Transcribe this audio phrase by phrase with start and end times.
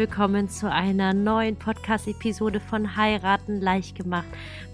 [0.00, 4.24] willkommen zu einer neuen Podcast-Episode von Heiraten leicht gemacht.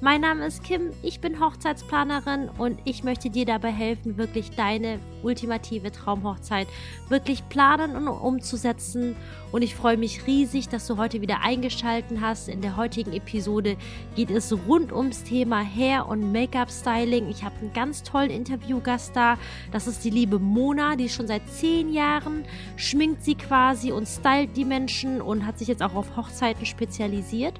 [0.01, 5.01] Mein Name ist Kim, ich bin Hochzeitsplanerin und ich möchte dir dabei helfen, wirklich deine
[5.25, 6.69] ultimative Traumhochzeit
[7.09, 9.17] wirklich planen und umzusetzen.
[9.51, 12.49] Und ich freue mich riesig, dass du heute wieder eingeschaltet hast.
[12.49, 13.77] In der heutigen Episode
[14.15, 17.29] geht es rund ums Thema Hair- und Make-up-Styling.
[17.29, 19.39] Ich habe einen ganz tollen Interviewgast da.
[19.73, 22.45] Das ist die liebe Mona, die schon seit zehn Jahren
[22.77, 27.55] schminkt sie quasi und stylt die Menschen und hat sich jetzt auch auf Hochzeiten spezialisiert.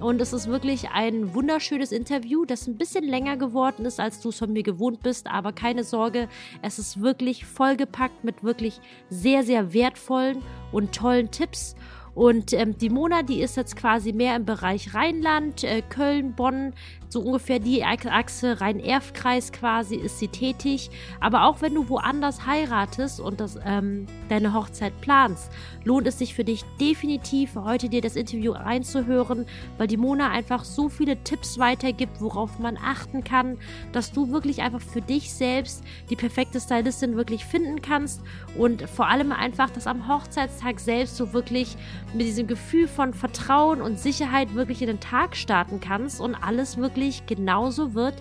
[0.00, 4.30] Und es ist wirklich ein wunderschönes Interview, das ein bisschen länger geworden ist, als du
[4.30, 5.28] es von mir gewohnt bist.
[5.28, 6.28] Aber keine Sorge,
[6.60, 8.80] es ist wirklich vollgepackt mit wirklich
[9.10, 10.42] sehr, sehr wertvollen
[10.72, 11.76] und tollen Tipps.
[12.14, 16.74] Und ähm, die Mona, die ist jetzt quasi mehr im Bereich Rheinland, äh, Köln, Bonn,
[17.08, 20.90] so ungefähr die Achse Rhein-Erf-Kreis quasi ist sie tätig.
[21.20, 25.50] Aber auch wenn du woanders heiratest und das, ähm, deine Hochzeit planst,
[25.84, 29.46] lohnt es sich für dich definitiv, heute dir das Interview reinzuhören,
[29.78, 33.58] weil die Mona einfach so viele Tipps weitergibt, worauf man achten kann,
[33.92, 38.22] dass du wirklich einfach für dich selbst die perfekte Stylistin wirklich finden kannst
[38.56, 41.76] und vor allem einfach, dass am Hochzeitstag selbst du wirklich
[42.12, 46.76] mit diesem Gefühl von Vertrauen und Sicherheit wirklich in den Tag starten kannst und alles
[46.76, 48.14] wirklich genauso wird,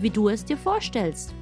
[0.00, 1.34] wie du es dir vorstellst.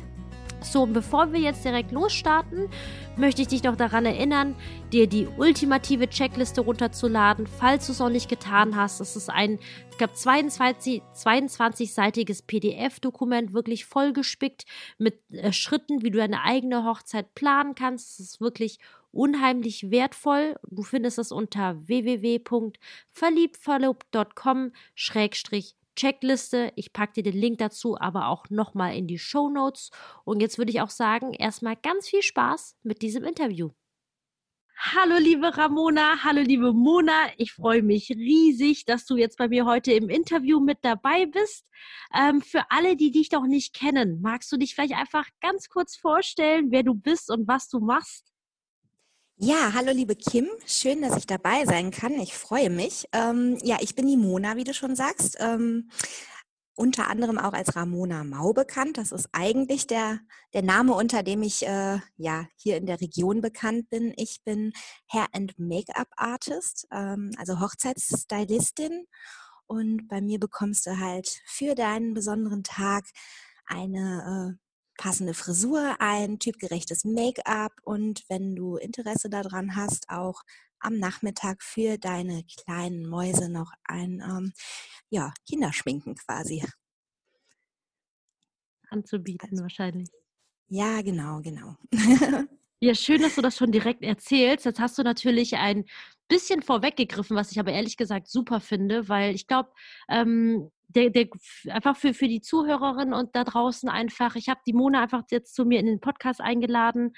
[0.60, 2.68] So, und bevor wir jetzt direkt losstarten,
[3.16, 4.54] möchte ich dich noch daran erinnern,
[4.92, 9.00] dir die ultimative Checkliste runterzuladen, falls du es noch nicht getan hast.
[9.00, 9.58] Das ist ein,
[9.90, 14.64] ich glaube, 22, 22-seitiges PDF-Dokument, wirklich vollgespickt
[14.98, 18.18] mit äh, Schritten, wie du deine eigene Hochzeit planen kannst.
[18.18, 18.78] Das ist wirklich
[19.12, 20.56] unheimlich wertvoll.
[20.68, 24.72] Du findest es unter www.verliebtverlobt.com
[25.96, 26.72] Checkliste.
[26.76, 29.90] Ich packe dir den Link dazu aber auch nochmal in die Show Notes.
[30.24, 33.70] Und jetzt würde ich auch sagen, erstmal ganz viel Spaß mit diesem Interview.
[34.78, 37.30] Hallo liebe Ramona, hallo liebe Mona.
[37.38, 41.64] Ich freue mich riesig, dass du jetzt bei mir heute im Interview mit dabei bist.
[42.14, 45.96] Ähm, für alle, die dich noch nicht kennen, magst du dich vielleicht einfach ganz kurz
[45.96, 48.35] vorstellen, wer du bist und was du machst?
[49.38, 52.14] Ja, hallo liebe Kim, schön, dass ich dabei sein kann.
[52.14, 53.06] Ich freue mich.
[53.12, 55.36] Ähm, ja, ich bin die Mona, wie du schon sagst.
[55.40, 55.90] Ähm,
[56.74, 58.96] unter anderem auch als Ramona Mau bekannt.
[58.96, 60.20] Das ist eigentlich der,
[60.54, 64.14] der Name, unter dem ich äh, ja hier in der Region bekannt bin.
[64.16, 64.72] Ich bin
[65.08, 69.06] Hair and Make-up Artist, ähm, also Hochzeitsstylistin.
[69.66, 73.04] Und bei mir bekommst du halt für deinen besonderen Tag
[73.66, 74.65] eine äh,
[74.96, 80.42] passende Frisur, ein typgerechtes Make-up und wenn du Interesse daran hast, auch
[80.80, 84.52] am Nachmittag für deine kleinen Mäuse noch ein ähm,
[85.10, 86.64] ja, Kinderschminken quasi.
[88.88, 90.08] Anzubieten also, wahrscheinlich.
[90.68, 91.76] Ja, genau, genau.
[92.80, 94.64] ja, schön, dass du das schon direkt erzählst.
[94.64, 95.84] Jetzt hast du natürlich ein
[96.28, 99.70] bisschen vorweggegriffen, was ich aber ehrlich gesagt super finde, weil ich glaube,
[100.08, 101.28] ähm, der, der,
[101.68, 105.54] einfach für, für die Zuhörerinnen und da draußen einfach, ich habe die Mona einfach jetzt
[105.54, 107.12] zu mir in den Podcast eingeladen,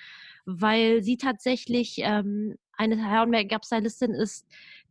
[0.47, 4.47] weil sie tatsächlich ähm, eine Herr- und Make-up-Stylistin ist,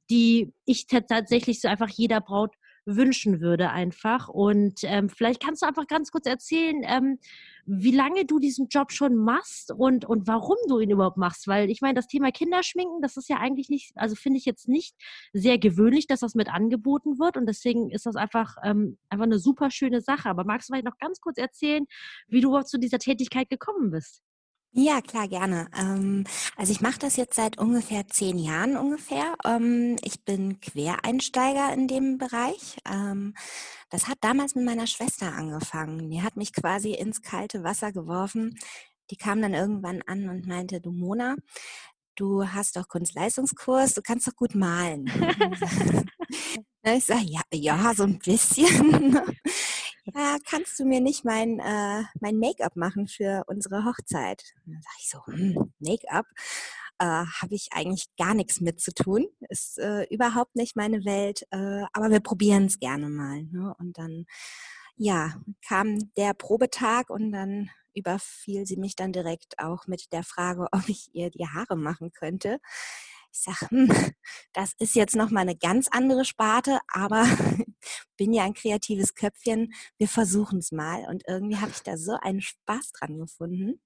[0.10, 2.56] die ich tatsächlich so einfach jeder Braut
[2.86, 4.30] wünschen würde einfach.
[4.30, 7.20] Und ähm, vielleicht kannst du einfach ganz kurz erzählen, ähm,
[7.69, 11.47] wie lange du diesen Job schon machst und, und warum du ihn überhaupt machst.
[11.47, 14.69] Weil ich meine, das Thema Kinderschminken, das ist ja eigentlich nicht, also finde ich jetzt
[14.69, 14.95] nicht
[15.33, 17.35] sehr gewöhnlich, dass das mit angeboten wird.
[17.35, 20.29] Und deswegen ist das einfach, ähm, einfach eine super schöne Sache.
[20.29, 21.85] Aber magst du vielleicht noch ganz kurz erzählen,
[22.28, 24.23] wie du zu dieser Tätigkeit gekommen bist?
[24.73, 25.67] Ja, klar, gerne.
[25.78, 29.35] Ähm, also ich mache das jetzt seit ungefähr zehn Jahren ungefähr.
[29.45, 32.78] Ähm, ich bin Quereinsteiger in dem Bereich.
[32.85, 33.33] Ähm,
[33.89, 36.09] das hat damals mit meiner Schwester angefangen.
[36.11, 38.57] Die hat mich quasi ins kalte Wasser geworfen.
[39.09, 41.35] Die kam dann irgendwann an und meinte, du Mona,
[42.16, 45.05] du hast doch Kunstleistungskurs, du kannst doch gut malen.
[46.84, 49.20] ich sage, ja, ja, so ein bisschen
[50.16, 54.44] ja, kannst du mir nicht mein, äh, mein Make-up machen für unsere Hochzeit?
[54.66, 56.26] Und dann sage ich so, hm, Make-up?
[57.00, 59.28] Äh, habe ich eigentlich gar nichts mit zu tun.
[59.50, 63.44] Ist äh, überhaupt nicht meine Welt, äh, aber wir probieren es gerne mal.
[63.44, 63.76] Ne?
[63.78, 64.26] Und dann,
[64.96, 65.36] ja,
[65.68, 70.88] kam der Probetag und dann überfiel sie mich dann direkt auch mit der Frage, ob
[70.90, 72.59] ich ihr die Haare machen könnte.
[73.32, 74.14] Ich sage, hm,
[74.53, 77.24] das ist jetzt nochmal eine ganz andere Sparte, aber
[78.18, 79.74] bin ja ein kreatives Köpfchen.
[79.97, 81.06] Wir versuchen es mal.
[81.09, 83.82] Und irgendwie habe ich da so einen Spaß dran gefunden.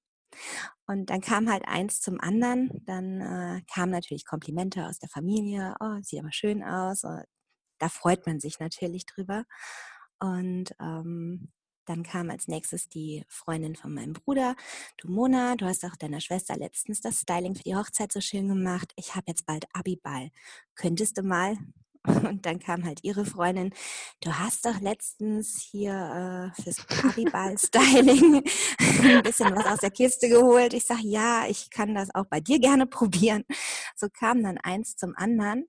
[0.87, 2.69] Und dann kam halt eins zum anderen.
[2.85, 5.75] Dann äh, kamen natürlich Komplimente aus der Familie.
[5.79, 7.03] Oh, sieht aber schön aus.
[7.03, 7.23] Und
[7.79, 9.45] da freut man sich natürlich drüber.
[10.19, 11.51] Und ähm,
[11.85, 14.55] dann kam als nächstes die Freundin von meinem Bruder.
[14.97, 18.47] Du Mona, du hast auch deiner Schwester letztens das Styling für die Hochzeit so schön
[18.47, 18.91] gemacht.
[18.95, 20.31] Ich habe jetzt bald Abiball.
[20.75, 21.57] Könntest du mal?
[22.05, 23.73] Und dann kam halt ihre Freundin,
[24.21, 28.43] du hast doch letztens hier äh, fürs Abiball-Styling
[29.03, 30.73] ein bisschen was aus der Kiste geholt.
[30.73, 33.43] Ich sage, ja, ich kann das auch bei dir gerne probieren.
[33.95, 35.67] So kam dann eins zum anderen.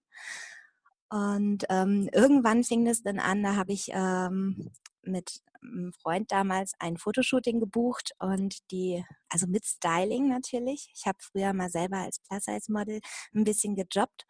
[1.11, 4.70] Und ähm, irgendwann fing es dann an, da habe ich ähm,
[5.03, 10.91] mit einem Freund damals ein Fotoshooting gebucht und die, also mit Styling natürlich.
[10.95, 13.01] Ich habe früher mal selber als Plus-Size-Model
[13.35, 14.27] ein bisschen gejobbt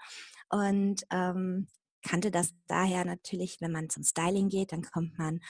[0.49, 1.69] und ähm,
[2.03, 5.41] kannte das daher natürlich, wenn man zum Styling geht, dann kommt man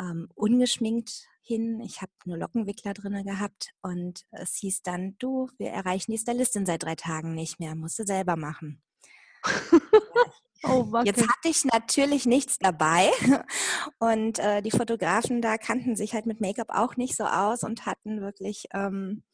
[0.00, 1.80] ähm, ungeschminkt hin.
[1.80, 6.66] Ich habe nur Lockenwickler drinne gehabt und es hieß dann, du, wir erreichen die Stylistin
[6.66, 8.82] seit drei Tagen nicht mehr, musst du selber machen.
[10.64, 10.86] Oh.
[11.04, 13.10] Jetzt hatte ich natürlich nichts dabei
[13.98, 17.86] und äh, die Fotografen da kannten sich halt mit Make-up auch nicht so aus und
[17.86, 19.24] hatten wirklich ähm,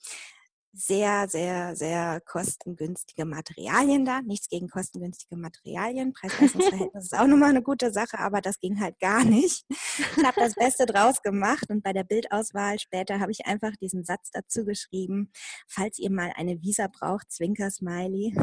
[0.72, 4.22] sehr, sehr, sehr kostengünstige Materialien da.
[4.22, 6.12] Nichts gegen kostengünstige Materialien.
[6.12, 9.64] Preis-Leistungsverhältnis ist auch nochmal eine gute Sache, aber das ging halt gar nicht.
[9.68, 14.04] Ich habe das Beste draus gemacht und bei der Bildauswahl später habe ich einfach diesen
[14.04, 15.32] Satz dazu geschrieben,
[15.66, 18.34] falls ihr mal eine Visa braucht, Zwinker Smiley.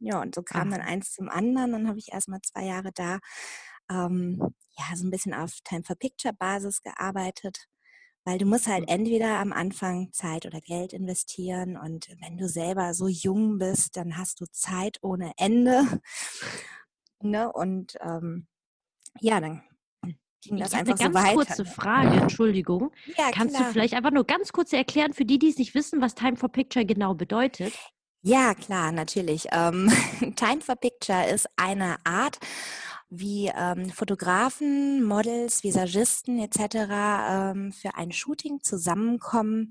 [0.00, 1.72] Ja, und so kam dann eins zum anderen.
[1.72, 3.18] Dann habe ich erstmal zwei Jahre da
[3.90, 4.38] ähm,
[4.78, 7.66] ja, so ein bisschen auf Time-for-Picture-Basis gearbeitet,
[8.24, 8.94] weil du musst halt mhm.
[8.94, 14.16] entweder am Anfang Zeit oder Geld investieren und wenn du selber so jung bist, dann
[14.16, 16.00] hast du Zeit ohne Ende.
[17.20, 17.52] ne?
[17.52, 18.46] Und ähm,
[19.20, 19.62] ja, dann
[20.42, 22.92] ging das ich einfach eine ganz so kurze Frage, Entschuldigung.
[23.18, 23.66] Ja, Kannst klar.
[23.66, 26.36] du vielleicht einfach nur ganz kurz erklären für die, die es nicht wissen, was Time
[26.36, 27.74] for Picture genau bedeutet?
[28.22, 29.46] Ja, klar, natürlich.
[29.50, 29.88] Ähm,
[30.36, 32.38] Time for Picture ist eine Art,
[33.08, 36.58] wie ähm, Fotografen, Models, Visagisten etc.
[36.92, 39.70] Ähm, für ein Shooting zusammenkommen.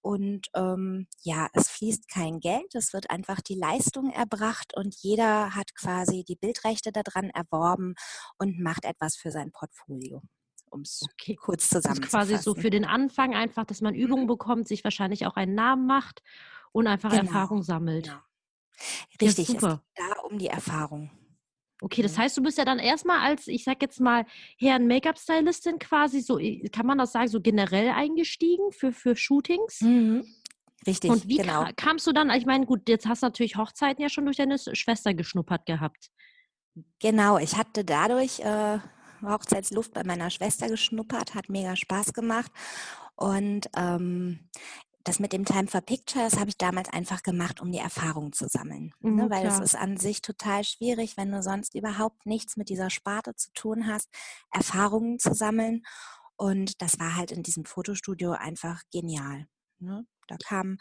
[0.00, 5.56] Und ähm, ja, es fließt kein Geld, es wird einfach die Leistung erbracht und jeder
[5.56, 7.94] hat quasi die Bildrechte daran erworben
[8.38, 10.22] und macht etwas für sein Portfolio
[10.70, 11.34] um es okay.
[11.34, 12.02] kurz zusammenzufassen.
[12.02, 14.28] Das ist quasi so für den Anfang einfach, dass man Übungen mhm.
[14.28, 16.22] bekommt, sich wahrscheinlich auch einen Namen macht
[16.72, 17.22] und einfach genau.
[17.24, 18.06] Erfahrung sammelt.
[18.06, 18.18] Genau.
[19.20, 21.10] Richtig, ja, es geht da um die Erfahrung.
[21.80, 22.22] Okay, das mhm.
[22.22, 24.24] heißt, du bist ja dann erstmal als, ich sag jetzt mal,
[24.58, 26.40] Herren Make-up-Stylistin quasi so,
[26.72, 29.80] kann man das sagen, so generell eingestiegen für, für Shootings?
[29.80, 30.24] Mhm.
[30.86, 31.66] Richtig, Und wie genau.
[31.76, 34.58] kamst du dann, ich meine, gut, jetzt hast du natürlich Hochzeiten ja schon durch deine
[34.58, 36.10] Schwester geschnuppert gehabt.
[37.00, 38.78] Genau, ich hatte dadurch äh,
[39.22, 42.52] Hochzeitsluft bei meiner Schwester geschnuppert, hat mega Spaß gemacht.
[43.16, 44.48] Und ähm,
[45.04, 48.46] das mit dem Time for Pictures habe ich damals einfach gemacht, um die Erfahrung zu
[48.48, 48.92] sammeln.
[49.00, 49.10] Ne?
[49.10, 49.30] Mhm, ne?
[49.30, 53.34] Weil es ist an sich total schwierig, wenn du sonst überhaupt nichts mit dieser Sparte
[53.34, 54.08] zu tun hast,
[54.52, 55.82] Erfahrungen zu sammeln.
[56.36, 59.46] Und das war halt in diesem Fotostudio einfach genial.
[59.78, 60.06] Ne?
[60.26, 60.78] Da kamen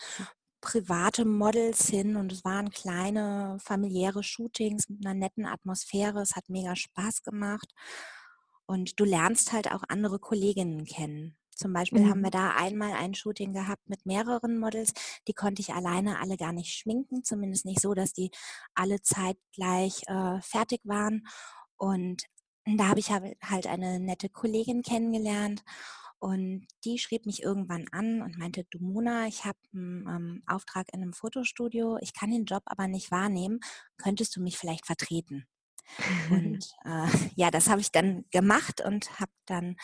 [0.61, 6.21] private Models hin und es waren kleine familiäre Shootings mit einer netten Atmosphäre.
[6.21, 7.73] Es hat mega Spaß gemacht.
[8.65, 11.37] Und du lernst halt auch andere Kolleginnen kennen.
[11.57, 12.09] Zum Beispiel mhm.
[12.09, 14.93] haben wir da einmal ein Shooting gehabt mit mehreren Models.
[15.27, 18.29] Die konnte ich alleine alle gar nicht schminken, zumindest nicht so, dass die
[18.75, 21.27] alle zeitgleich äh, fertig waren.
[21.75, 22.23] Und
[22.65, 25.63] da habe ich halt eine nette Kollegin kennengelernt.
[26.19, 30.87] Und die schrieb mich irgendwann an und meinte, du Mona, ich habe einen ähm, Auftrag
[30.91, 33.59] in einem Fotostudio, ich kann den Job aber nicht wahrnehmen,
[33.97, 35.47] könntest du mich vielleicht vertreten?
[36.29, 39.77] Und äh, ja, das habe ich dann gemacht und habe dann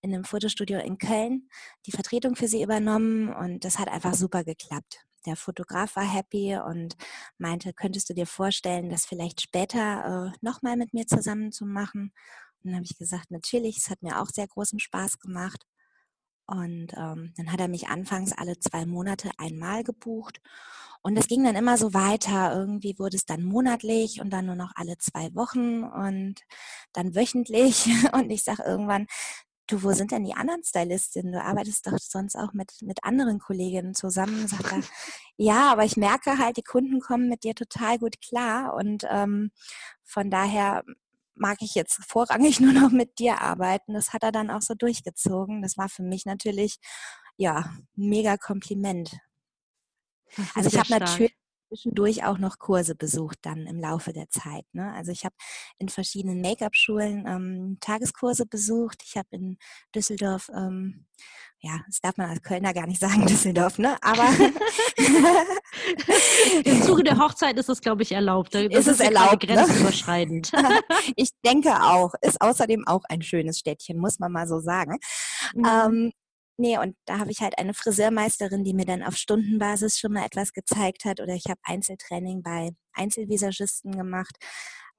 [0.00, 1.48] in einem Fotostudio in Köln
[1.86, 5.04] die Vertretung für sie übernommen und das hat einfach super geklappt.
[5.26, 6.96] Der Fotograf war happy und
[7.38, 12.12] meinte, könntest du dir vorstellen, das vielleicht später äh, nochmal mit mir zusammen zu machen?
[12.62, 15.66] Und dann habe ich gesagt, natürlich, es hat mir auch sehr großen Spaß gemacht.
[16.46, 20.40] Und ähm, dann hat er mich anfangs alle zwei Monate einmal gebucht.
[21.06, 22.56] Und es ging dann immer so weiter.
[22.56, 26.36] Irgendwie wurde es dann monatlich und dann nur noch alle zwei Wochen und
[26.94, 27.84] dann wöchentlich.
[28.12, 29.06] Und ich sage irgendwann,
[29.66, 31.32] du, wo sind denn die anderen Stylistinnen?
[31.32, 34.48] Du arbeitest doch sonst auch mit, mit anderen Kolleginnen zusammen.
[34.48, 34.80] Sagt er,
[35.36, 38.72] ja, aber ich merke halt, die Kunden kommen mit dir total gut klar.
[38.72, 39.50] Und ähm,
[40.04, 40.84] von daher
[41.34, 43.92] mag ich jetzt vorrangig nur noch mit dir arbeiten.
[43.92, 45.60] Das hat er dann auch so durchgezogen.
[45.60, 46.78] Das war für mich natürlich,
[47.36, 49.18] ja, mega Kompliment.
[50.54, 51.34] Also ich habe natürlich
[51.74, 54.64] zwischendurch auch noch Kurse besucht dann im Laufe der Zeit.
[54.72, 54.92] Ne?
[54.94, 55.34] Also ich habe
[55.78, 59.02] in verschiedenen Make-up-Schulen ähm, Tageskurse besucht.
[59.04, 59.58] Ich habe in
[59.94, 61.06] Düsseldorf, ähm,
[61.60, 63.96] ja, das darf man als Kölner gar nicht sagen, Düsseldorf, ne?
[64.02, 64.24] Aber
[66.64, 68.54] im Zuge der Hochzeit ist es, glaube ich, erlaubt.
[68.54, 69.54] Das ist es erlaubt, ne?
[69.54, 70.52] grenzüberschreitend.
[71.16, 72.14] ich denke auch.
[72.20, 74.98] Ist außerdem auch ein schönes Städtchen, muss man mal so sagen.
[75.54, 75.66] Mhm.
[75.66, 76.12] Ähm,
[76.56, 80.24] nee, und da habe ich halt eine Friseurmeisterin, die mir dann auf Stundenbasis schon mal
[80.26, 81.20] etwas gezeigt hat.
[81.20, 84.36] Oder ich habe Einzeltraining bei Einzelvisagisten gemacht.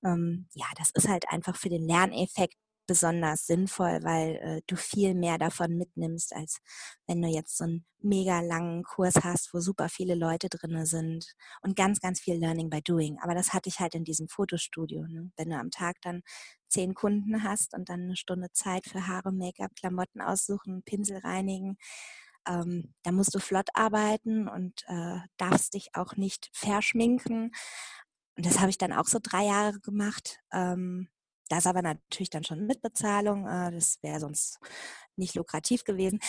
[0.04, 2.56] Ähm, ja, das ist halt einfach für den Lerneffekt
[2.88, 6.60] besonders sinnvoll, weil äh, du viel mehr davon mitnimmst, als
[7.08, 11.26] wenn du jetzt so einen mega langen Kurs hast, wo super viele Leute drin sind
[11.62, 13.18] und ganz, ganz viel Learning by Doing.
[13.22, 15.08] Aber das hatte ich halt in diesem Fotostudio.
[15.08, 15.32] Ne?
[15.38, 16.22] Wenn du am Tag dann
[16.68, 21.78] zehn Kunden hast und dann eine Stunde Zeit für Haare, Make-up, Klamotten aussuchen, Pinsel reinigen,
[22.48, 27.52] ähm, da musst du flott arbeiten und äh, darfst dich auch nicht verschminken.
[28.38, 30.40] Und das habe ich dann auch so drei Jahre gemacht.
[30.52, 31.10] Ähm,
[31.50, 33.48] das aber natürlich dann schon mit Bezahlung.
[33.48, 34.60] Äh, das wäre sonst
[35.18, 36.20] nicht lukrativ gewesen.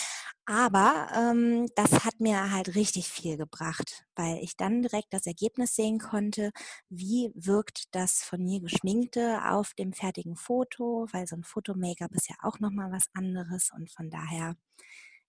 [0.45, 5.75] Aber ähm, das hat mir halt richtig viel gebracht, weil ich dann direkt das Ergebnis
[5.75, 6.51] sehen konnte,
[6.89, 12.29] wie wirkt das von mir geschminkte auf dem fertigen Foto, weil so ein Foto-Make-up ist
[12.29, 14.55] ja auch nochmal was anderes und von daher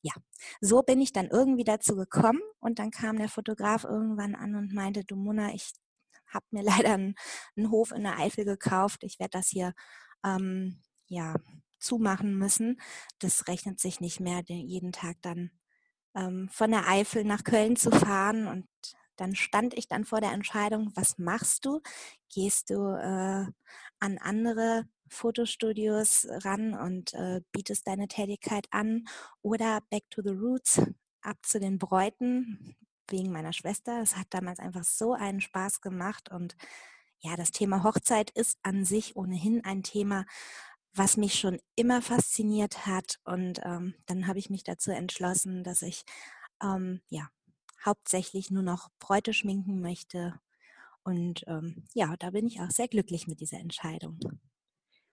[0.02, 0.12] ja,
[0.61, 4.73] so bin ich dann irgendwie dazu gekommen und dann kam der Fotograf irgendwann an und
[4.73, 5.73] meinte, du Mona, ich
[6.28, 7.14] habe mir leider einen,
[7.56, 9.02] einen, Hof in der Eifel gekauft.
[9.04, 9.75] Ich werde das hier
[10.25, 11.35] ähm, ja,
[11.78, 12.80] zumachen müssen.
[13.18, 15.50] Das rechnet sich nicht mehr, jeden Tag dann
[16.14, 18.47] ähm, von der Eifel nach Köln zu fahren.
[18.47, 18.66] Und
[19.16, 21.80] dann stand ich dann vor der Entscheidung, was machst du?
[22.32, 23.47] Gehst du äh,
[24.00, 29.04] an andere Fotostudios ran und äh, bietest deine Tätigkeit an
[29.42, 30.80] oder back to the roots,
[31.23, 32.76] ab zu den Bräuten,
[33.12, 34.00] wegen meiner Schwester.
[34.02, 36.56] Es hat damals einfach so einen Spaß gemacht und
[37.20, 40.24] ja, das Thema Hochzeit ist an sich ohnehin ein Thema,
[40.94, 43.18] was mich schon immer fasziniert hat.
[43.24, 46.04] Und ähm, dann habe ich mich dazu entschlossen, dass ich
[46.62, 47.28] ähm, ja
[47.84, 50.40] hauptsächlich nur noch Bräute schminken möchte.
[51.02, 54.18] Und ähm, ja, da bin ich auch sehr glücklich mit dieser Entscheidung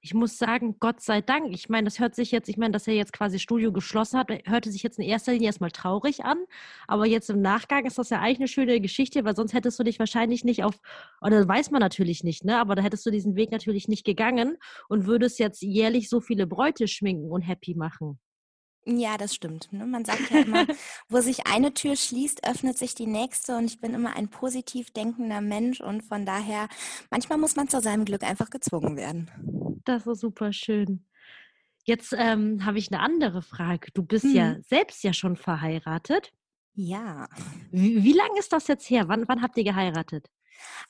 [0.05, 1.51] ich muss sagen, Gott sei Dank.
[1.51, 4.29] Ich meine, das hört sich jetzt, ich meine, dass er jetzt quasi Studio geschlossen hat,
[4.45, 6.37] hörte sich jetzt in erster Linie erstmal traurig an.
[6.87, 9.83] Aber jetzt im Nachgang ist das ja eigentlich eine schöne Geschichte, weil sonst hättest du
[9.83, 10.75] dich wahrscheinlich nicht auf,
[11.21, 12.59] oder weiß man natürlich nicht, ne?
[12.59, 14.57] Aber da hättest du diesen Weg natürlich nicht gegangen
[14.89, 18.19] und würdest jetzt jährlich so viele Bräute schminken und happy machen.
[18.87, 19.73] Ja, das stimmt.
[19.73, 19.87] Ne?
[19.87, 20.67] Man sagt ja immer,
[21.09, 24.91] wo sich eine Tür schließt, öffnet sich die nächste und ich bin immer ein positiv
[24.91, 26.67] denkender Mensch und von daher,
[27.09, 29.31] manchmal muss man zu seinem Glück einfach gezwungen werden.
[29.85, 31.05] Das ist super schön.
[31.85, 33.89] Jetzt ähm, habe ich eine andere Frage.
[33.93, 34.33] Du bist hm.
[34.33, 36.33] ja selbst ja schon verheiratet.
[36.73, 37.29] Ja.
[37.71, 39.07] Wie, wie lange ist das jetzt her?
[39.07, 40.29] Wann, wann habt ihr geheiratet?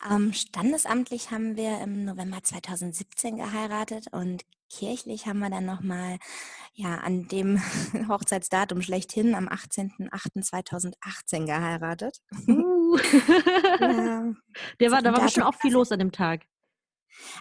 [0.10, 6.18] Ähm, standesamtlich haben wir im November 2017 geheiratet und kirchlich haben wir dann nochmal
[6.74, 7.60] ja, an dem
[8.10, 12.22] Hochzeitsdatum schlechthin am 18.08.2018 geheiratet.
[12.48, 12.98] Uh.
[13.80, 14.34] ja.
[14.80, 16.46] Der war, da war bestimmt auch viel los an dem Tag.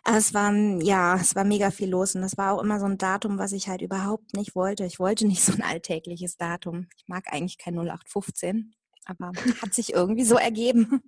[0.05, 0.53] Es war,
[0.83, 3.53] ja, es war mega viel los und das war auch immer so ein Datum, was
[3.53, 4.85] ich halt überhaupt nicht wollte.
[4.85, 6.89] Ich wollte nicht so ein alltägliches Datum.
[6.97, 8.75] Ich mag eigentlich kein 0815,
[9.07, 11.03] aber hat sich irgendwie so ergeben.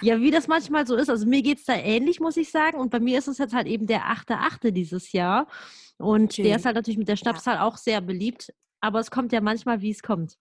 [0.00, 1.10] Ja, wie das manchmal so ist.
[1.10, 2.78] Also mir geht es da ähnlich, muss ich sagen.
[2.78, 4.70] Und bei mir ist es jetzt halt eben der 8.8.
[4.70, 5.48] dieses Jahr.
[5.96, 6.44] Und Schön.
[6.44, 7.64] der ist halt natürlich mit der Schnapszahl ja.
[7.64, 8.52] auch sehr beliebt.
[8.80, 10.36] Aber es kommt ja manchmal, wie es kommt.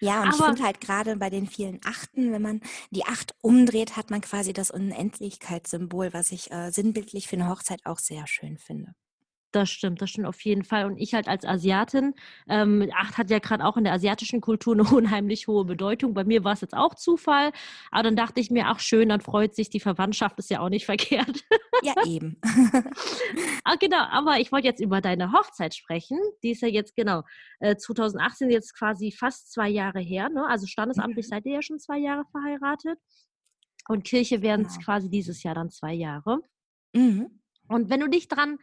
[0.00, 3.34] Ja, und Aber, ich finde halt gerade bei den vielen Achten, wenn man die Acht
[3.40, 8.26] umdreht, hat man quasi das Unendlichkeitssymbol, was ich äh, sinnbildlich für eine Hochzeit auch sehr
[8.26, 8.94] schön finde.
[9.54, 10.84] Das stimmt, das stimmt auf jeden Fall.
[10.84, 12.14] Und ich halt als Asiatin,
[12.48, 16.12] ähm, Acht hat ja gerade auch in der asiatischen Kultur eine unheimlich hohe Bedeutung.
[16.12, 17.52] Bei mir war es jetzt auch Zufall,
[17.92, 20.70] aber dann dachte ich mir, ach schön, dann freut sich die Verwandtschaft, ist ja auch
[20.70, 21.44] nicht verkehrt.
[21.84, 22.40] Ja, eben.
[23.64, 26.18] ah, genau, aber ich wollte jetzt über deine Hochzeit sprechen.
[26.42, 27.22] Die ist ja jetzt genau
[27.60, 30.30] äh, 2018 jetzt quasi fast zwei Jahre her.
[30.30, 30.44] Ne?
[30.48, 31.30] Also standesamtlich mhm.
[31.30, 32.98] seid ihr ja schon zwei Jahre verheiratet.
[33.86, 34.84] Und Kirche werden es genau.
[34.86, 36.40] quasi dieses Jahr dann zwei Jahre.
[36.92, 37.43] Mhm.
[37.68, 38.58] Und wenn du dich dran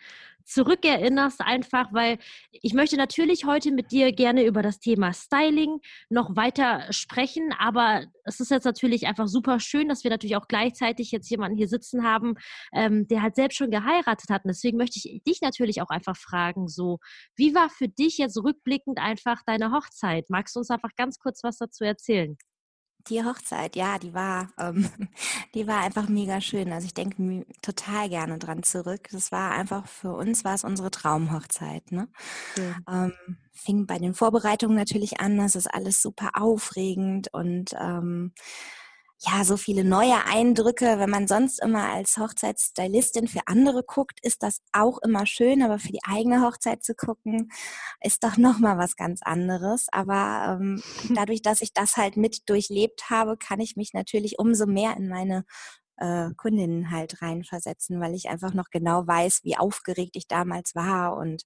[0.46, 2.18] zurückerinnerst, einfach, weil
[2.52, 5.80] ich möchte natürlich heute mit dir gerne über das Thema Styling
[6.10, 10.48] noch weiter sprechen, aber es ist jetzt natürlich einfach super schön, dass wir natürlich auch
[10.48, 12.36] gleichzeitig jetzt jemanden hier sitzen haben,
[12.74, 14.44] ähm, der halt selbst schon geheiratet hat.
[14.46, 17.00] Und deswegen möchte ich dich natürlich auch einfach fragen, so,
[17.36, 20.30] wie war für dich jetzt rückblickend einfach deine Hochzeit?
[20.30, 22.38] Magst du uns einfach ganz kurz was dazu erzählen?
[23.08, 24.90] Die Hochzeit, ja, die war, ähm,
[25.56, 26.72] die war einfach mega schön.
[26.72, 29.08] Also ich denke total gerne dran zurück.
[29.12, 31.92] Das war einfach für uns war es unsere Traumhochzeit.
[31.92, 32.08] Ne?
[32.58, 33.06] Ja.
[33.06, 35.38] Ähm, fing bei den Vorbereitungen natürlich an.
[35.38, 38.34] Das ist alles super aufregend und ähm,
[39.24, 40.98] ja, so viele neue Eindrücke.
[40.98, 45.78] Wenn man sonst immer als Hochzeitsstylistin für andere guckt, ist das auch immer schön, aber
[45.78, 47.52] für die eigene Hochzeit zu gucken,
[48.02, 49.88] ist doch nochmal was ganz anderes.
[49.92, 50.82] Aber ähm,
[51.16, 55.08] dadurch, dass ich das halt mit durchlebt habe, kann ich mich natürlich umso mehr in
[55.08, 55.46] meine
[55.98, 61.16] äh, Kundinnen halt reinversetzen, weil ich einfach noch genau weiß, wie aufgeregt ich damals war
[61.16, 61.44] und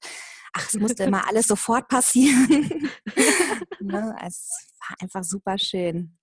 [0.53, 2.89] ach, es musste immer alles sofort passieren.
[3.81, 4.15] ne?
[4.25, 6.17] Es war einfach super schön.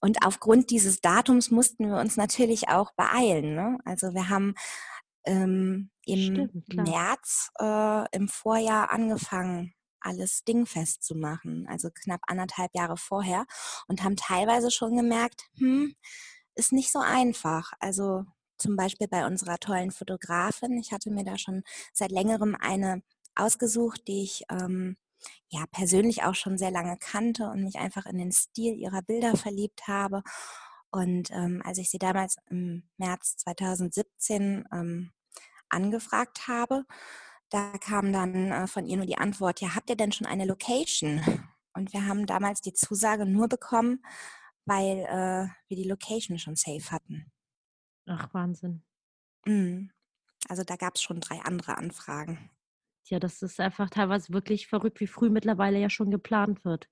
[0.00, 3.54] Und aufgrund dieses Datums mussten wir uns natürlich auch beeilen.
[3.54, 3.78] Ne?
[3.84, 4.54] Also wir haben
[5.24, 12.70] ähm, im Stimmt, März äh, im Vorjahr angefangen, alles dingfest zu machen, also knapp anderthalb
[12.74, 13.44] Jahre vorher
[13.88, 15.96] und haben teilweise schon gemerkt, hm,
[16.54, 17.72] ist nicht so einfach.
[17.80, 18.24] Also
[18.56, 20.78] zum Beispiel bei unserer tollen Fotografin.
[20.78, 21.62] Ich hatte mir da schon
[21.92, 23.02] seit längerem eine
[23.34, 24.96] ausgesucht, die ich ähm,
[25.48, 29.36] ja persönlich auch schon sehr lange kannte und mich einfach in den Stil ihrer Bilder
[29.36, 30.22] verliebt habe.
[30.90, 35.12] Und ähm, als ich sie damals im März 2017 ähm,
[35.68, 36.84] angefragt habe,
[37.50, 40.46] da kam dann äh, von ihr nur die Antwort, ja, habt ihr denn schon eine
[40.46, 41.20] Location?
[41.74, 44.02] Und wir haben damals die Zusage nur bekommen,
[44.64, 47.30] weil äh, wir die Location schon safe hatten.
[48.06, 48.82] Ach, Wahnsinn.
[49.44, 49.90] Mhm.
[50.48, 52.50] Also da gab es schon drei andere Anfragen.
[53.10, 56.88] Ja, das ist einfach teilweise wirklich verrückt, wie früh mittlerweile ja schon geplant wird.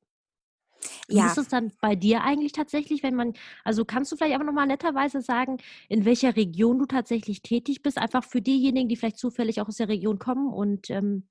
[1.08, 1.26] Wie ja.
[1.26, 4.66] ist es dann bei dir eigentlich tatsächlich, wenn man, also kannst du vielleicht einfach nochmal
[4.66, 9.60] netterweise sagen, in welcher Region du tatsächlich tätig bist, einfach für diejenigen, die vielleicht zufällig
[9.60, 11.26] auch aus der Region kommen und ähm,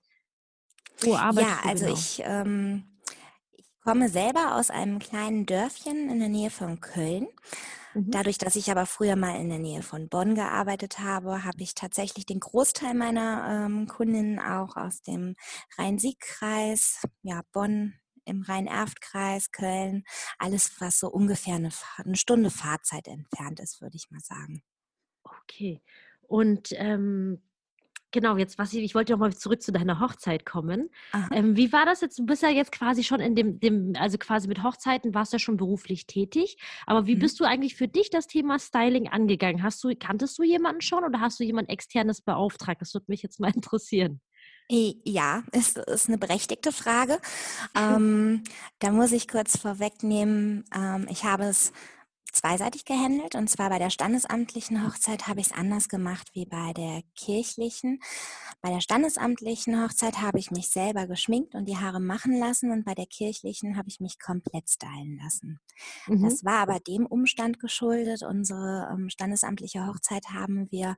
[1.01, 1.67] wo arbeitest ja, du?
[1.67, 1.97] Ja, also genau?
[1.97, 2.83] ich, ähm,
[3.51, 7.27] ich komme selber aus einem kleinen Dörfchen in der Nähe von Köln.
[7.93, 8.11] Mhm.
[8.11, 11.75] Dadurch, dass ich aber früher mal in der Nähe von Bonn gearbeitet habe, habe ich
[11.75, 15.35] tatsächlich den Großteil meiner ähm, Kundinnen auch aus dem
[15.77, 17.93] Rhein-Sieg-Kreis, ja, Bonn,
[18.25, 20.03] im Rhein-Erft-Kreis, Köln,
[20.39, 24.63] alles, was so ungefähr eine, eine, Stunde Fahrzeit entfernt ist, würde ich mal sagen.
[25.23, 25.81] Okay.
[26.21, 27.43] Und ähm,
[28.13, 30.89] genau, jetzt was ich, ich wollte noch mal zurück zu deiner Hochzeit kommen.
[31.33, 32.17] Ähm, wie war das jetzt?
[32.17, 35.35] Du bist ja jetzt quasi schon in dem, dem, also quasi mit Hochzeiten warst du
[35.35, 36.57] ja schon beruflich tätig.
[36.85, 37.19] Aber wie mhm.
[37.19, 39.63] bist du eigentlich für dich das Thema Styling angegangen?
[39.63, 42.79] Hast du, kanntest du jemanden schon oder hast du jemand externes beauftragt?
[42.79, 44.21] Das würde mich jetzt mal interessieren.
[44.69, 47.19] Ja, ist, ist eine berechtigte Frage.
[47.75, 48.43] ähm,
[48.79, 51.73] da muss ich kurz vorwegnehmen, ähm, ich habe es
[52.33, 56.73] zweiseitig gehandelt und zwar bei der standesamtlichen Hochzeit habe ich es anders gemacht wie bei
[56.73, 57.99] der kirchlichen.
[58.61, 62.85] Bei der standesamtlichen Hochzeit habe ich mich selber geschminkt und die Haare machen lassen und
[62.85, 65.59] bei der kirchlichen habe ich mich komplett stylen lassen.
[66.07, 66.23] Mhm.
[66.23, 68.23] Das war aber dem Umstand geschuldet.
[68.23, 70.95] Unsere ähm, standesamtliche Hochzeit haben wir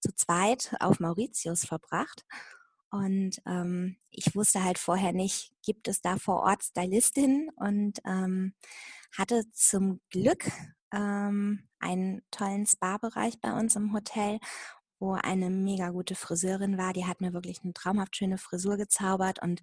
[0.00, 2.24] zu zweit auf Mauritius verbracht
[2.90, 8.54] und ähm, ich wusste halt vorher nicht, gibt es da vor Ort Stylistinnen und ähm,
[9.16, 10.50] hatte zum Glück
[10.92, 14.38] ähm, einen tollen Spa-Bereich bei uns im Hotel,
[14.98, 16.92] wo eine mega gute Friseurin war.
[16.92, 19.62] Die hat mir wirklich eine traumhaft schöne Frisur gezaubert und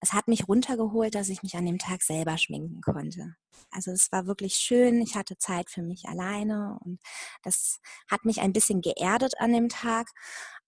[0.00, 3.36] es hat mich runtergeholt, dass ich mich an dem Tag selber schminken konnte.
[3.70, 5.02] Also es war wirklich schön.
[5.02, 7.00] Ich hatte Zeit für mich alleine und
[7.42, 10.08] das hat mich ein bisschen geerdet an dem Tag.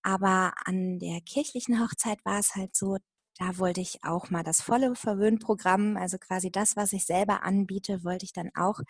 [0.02, 2.98] Aber an der kirchlichen Hochzeit war es halt so,
[3.38, 8.04] da wollte ich auch mal das volle Verwöhnprogramm, also quasi das, was ich selber anbiete,
[8.04, 8.80] wollte ich dann auch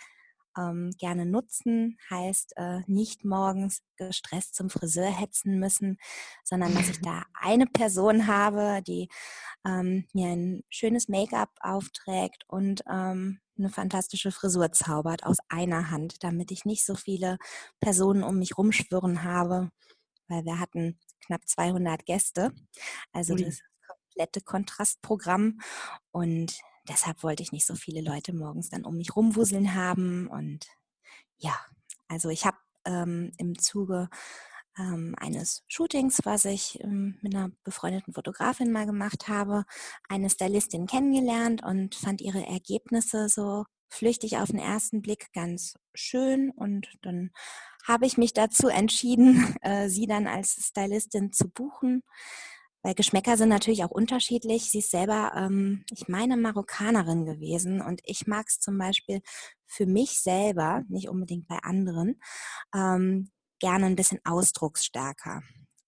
[0.56, 1.96] ähm, gerne nutzen.
[2.10, 5.98] Heißt, äh, nicht morgens gestresst zum Friseur hetzen müssen,
[6.44, 9.08] sondern dass ich da eine Person habe, die
[9.66, 16.24] ähm, mir ein schönes Make-up aufträgt und ähm, eine fantastische Frisur zaubert aus einer Hand,
[16.24, 17.38] damit ich nicht so viele
[17.80, 19.70] Personen um mich rumschwirren habe
[20.32, 22.52] weil wir hatten knapp 200 Gäste.
[23.12, 23.60] Also das
[24.12, 25.60] komplette Kontrastprogramm.
[26.10, 30.28] Und deshalb wollte ich nicht so viele Leute morgens dann um mich rumwuseln haben.
[30.28, 30.66] Und
[31.38, 31.58] ja,
[32.08, 34.08] also ich habe ähm, im Zuge
[34.78, 39.64] ähm, eines Shootings, was ich ähm, mit einer befreundeten Fotografin mal gemacht habe,
[40.08, 46.50] eine Stylistin kennengelernt und fand ihre Ergebnisse so flüchtig auf den ersten Blick ganz schön
[46.50, 47.30] und dann
[47.86, 52.02] habe ich mich dazu entschieden, äh, sie dann als Stylistin zu buchen.
[52.82, 54.70] Weil Geschmäcker sind natürlich auch unterschiedlich.
[54.70, 59.22] Sie ist selber, ähm, ich meine, Marokkanerin gewesen und ich mag es zum Beispiel
[59.66, 62.20] für mich selber, nicht unbedingt bei anderen,
[62.74, 65.42] ähm, gerne ein bisschen ausdrucksstärker.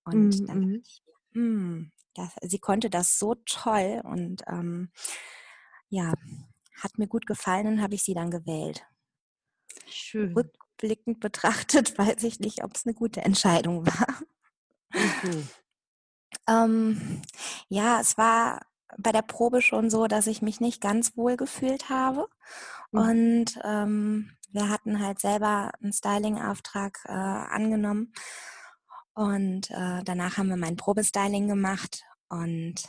[0.05, 1.03] Und mm, dann dachte ich,
[1.33, 4.93] mm, das, sie konnte das so toll und ähm,
[5.89, 6.15] ja,
[6.81, 8.87] hat mir gut gefallen und habe ich sie dann gewählt.
[9.89, 10.33] Schön.
[10.33, 14.21] Rückblickend betrachtet weiß ich nicht, ob es eine gute Entscheidung war.
[14.93, 15.49] Mhm.
[16.49, 17.23] Ähm,
[17.69, 18.61] ja, es war
[18.97, 22.29] bei der Probe schon so, dass ich mich nicht ganz wohl gefühlt habe.
[22.93, 23.01] Mhm.
[23.01, 28.13] Und ähm, wir hatten halt selber einen Styling-Auftrag äh, angenommen.
[29.15, 32.05] Und äh, danach haben wir mein Probestyling gemacht.
[32.29, 32.85] Und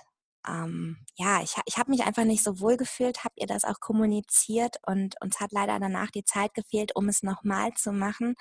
[0.48, 3.80] ähm, ja, ich, ich habe mich einfach nicht so wohl gefühlt, habe ihr das auch
[3.80, 8.36] kommuniziert und uns hat leider danach die Zeit gefehlt, um es nochmal zu machen.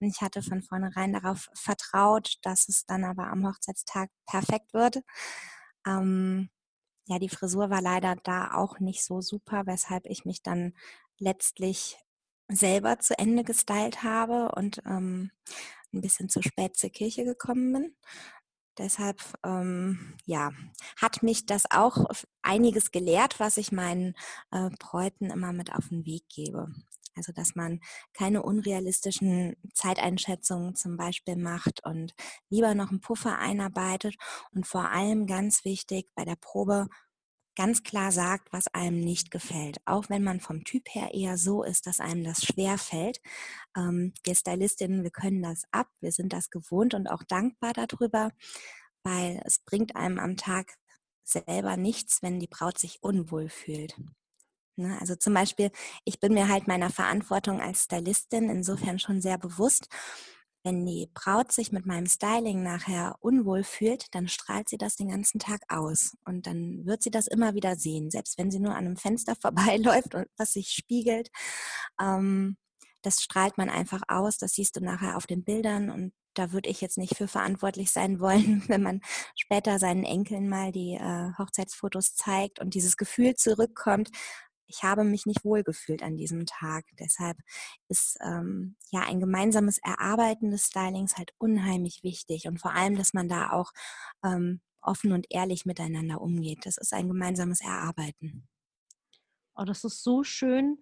[0.00, 5.00] Und ich hatte von vornherein darauf vertraut, dass es dann aber am Hochzeitstag perfekt wird.
[5.86, 6.50] Ähm,
[7.06, 10.74] ja, die Frisur war leider da auch nicht so super, weshalb ich mich dann
[11.18, 11.98] letztlich
[12.48, 15.30] selber zu Ende gestylt habe und ähm,
[15.92, 17.96] ein bisschen zu spät zur Kirche gekommen bin.
[18.80, 20.52] Deshalb, ähm, ja,
[20.96, 22.06] hat mich das auch
[22.40, 24.14] einiges gelehrt, was ich meinen
[24.52, 26.68] äh, Bräuten immer mit auf den Weg gebe.
[27.14, 27.80] Also, dass man
[28.14, 32.14] keine unrealistischen Zeiteinschätzungen zum Beispiel macht und
[32.48, 34.14] lieber noch einen Puffer einarbeitet
[34.54, 36.86] und vor allem ganz wichtig bei der Probe
[37.60, 39.82] ganz klar sagt, was einem nicht gefällt.
[39.84, 43.20] Auch wenn man vom Typ her eher so ist, dass einem das schwer fällt.
[43.76, 48.30] Ähm, wir Stylistinnen, wir können das ab, wir sind das gewohnt und auch dankbar darüber,
[49.02, 50.72] weil es bringt einem am Tag
[51.22, 53.94] selber nichts, wenn die Braut sich unwohl fühlt.
[54.76, 54.96] Ne?
[54.98, 55.70] Also zum Beispiel,
[56.06, 59.88] ich bin mir halt meiner Verantwortung als Stylistin insofern schon sehr bewusst
[60.62, 65.08] wenn die Braut sich mit meinem Styling nachher unwohl fühlt, dann strahlt sie das den
[65.08, 66.16] ganzen Tag aus.
[66.24, 69.34] Und dann wird sie das immer wieder sehen, selbst wenn sie nur an einem Fenster
[69.40, 71.30] vorbeiläuft und was sich spiegelt.
[72.00, 72.56] Ähm,
[73.02, 76.68] das strahlt man einfach aus, das siehst du nachher auf den Bildern und da würde
[76.68, 79.00] ich jetzt nicht für verantwortlich sein wollen, wenn man
[79.36, 84.10] später seinen Enkeln mal die äh, Hochzeitsfotos zeigt und dieses Gefühl zurückkommt,
[84.70, 86.86] ich habe mich nicht wohlgefühlt an diesem Tag.
[86.98, 87.36] Deshalb
[87.88, 93.12] ist ähm, ja ein gemeinsames Erarbeiten des Stylings halt unheimlich wichtig und vor allem, dass
[93.12, 93.72] man da auch
[94.24, 96.64] ähm, offen und ehrlich miteinander umgeht.
[96.64, 98.48] Das ist ein gemeinsames Erarbeiten.
[99.54, 100.78] Oh, das ist so schön,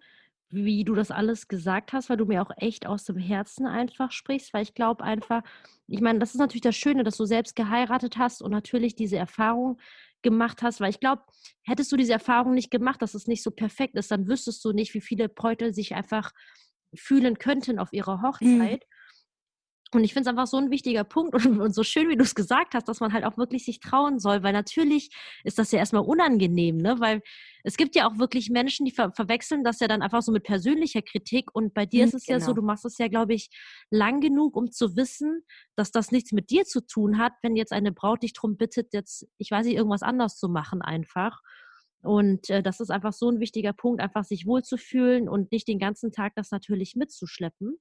[0.51, 4.11] wie du das alles gesagt hast, weil du mir auch echt aus dem Herzen einfach
[4.11, 5.43] sprichst, weil ich glaube einfach,
[5.87, 9.17] ich meine, das ist natürlich das Schöne, dass du selbst geheiratet hast und natürlich diese
[9.17, 9.79] Erfahrung
[10.21, 11.23] gemacht hast, weil ich glaube,
[11.63, 14.71] hättest du diese Erfahrung nicht gemacht, dass es nicht so perfekt ist, dann wüsstest du
[14.71, 16.31] nicht, wie viele Bräute sich einfach
[16.95, 18.21] fühlen könnten auf ihrer mhm.
[18.23, 18.83] Hochzeit.
[18.83, 18.98] Mhm.
[19.91, 22.23] Und ich finde es einfach so ein wichtiger Punkt und, und so schön, wie du
[22.23, 25.09] es gesagt hast, dass man halt auch wirklich sich trauen soll, weil natürlich
[25.43, 26.99] ist das ja erstmal unangenehm, ne?
[26.99, 27.21] Weil
[27.63, 30.43] es gibt ja auch wirklich Menschen, die ver verwechseln das ja dann einfach so mit
[30.43, 31.53] persönlicher Kritik.
[31.53, 32.37] Und bei dir mhm, ist es genau.
[32.37, 32.61] ja so, genau.
[32.61, 33.49] du machst es ja, glaube ich,
[33.89, 35.43] lang genug, um zu wissen,
[35.75, 38.93] dass das nichts mit dir zu tun hat, wenn jetzt eine Braut dich darum bittet,
[38.93, 41.41] jetzt, ich weiß nicht, irgendwas anders zu machen einfach.
[42.01, 45.79] Und äh, das ist einfach so ein wichtiger Punkt, einfach sich wohlzufühlen und nicht den
[45.79, 47.77] ganzen Tag das natürlich mitzuschleppen.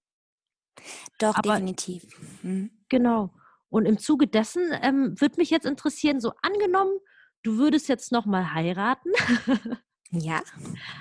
[1.19, 2.05] Doch, Aber, definitiv.
[2.43, 2.71] Mhm.
[2.89, 3.31] Genau.
[3.71, 6.93] Und im Zuge dessen ähm, würde mich jetzt interessieren, so angenommen,
[7.43, 9.11] du würdest jetzt nochmal heiraten.
[10.11, 10.41] ja.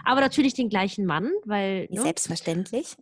[0.04, 1.88] Aber natürlich den gleichen Mann, weil.
[1.90, 2.02] Ne?
[2.02, 2.98] Selbstverständlich.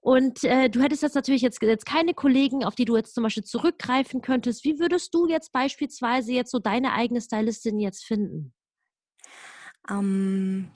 [0.00, 3.24] Und äh, du hättest jetzt natürlich jetzt, jetzt keine Kollegen, auf die du jetzt zum
[3.24, 4.64] Beispiel zurückgreifen könntest.
[4.64, 8.54] Wie würdest du jetzt beispielsweise jetzt so deine eigene Stylistin jetzt finden?
[9.90, 10.70] Ähm,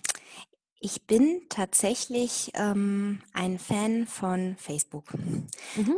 [0.84, 5.14] ich bin tatsächlich ähm, ein Fan von Facebook.
[5.14, 5.46] Mhm.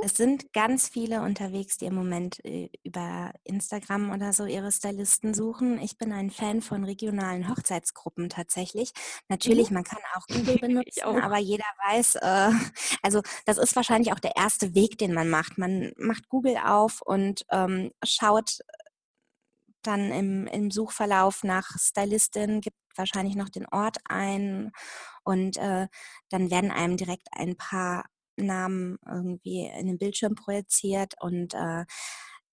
[0.04, 5.32] Es sind ganz viele unterwegs, die im Moment äh, über Instagram oder so ihre Stylisten
[5.32, 5.80] suchen.
[5.80, 8.92] Ich bin ein Fan von regionalen Hochzeitsgruppen tatsächlich.
[9.28, 9.74] Natürlich, mhm.
[9.76, 11.16] man kann auch Google benutzen, auch.
[11.16, 12.50] aber jeder weiß, äh,
[13.00, 15.56] also das ist wahrscheinlich auch der erste Weg, den man macht.
[15.56, 18.58] Man macht Google auf und ähm, schaut
[19.80, 24.72] dann im, im Suchverlauf nach Stylistin, gibt wahrscheinlich noch den Ort ein
[25.24, 25.88] und äh,
[26.30, 31.84] dann werden einem direkt ein paar Namen irgendwie in den Bildschirm projiziert und äh,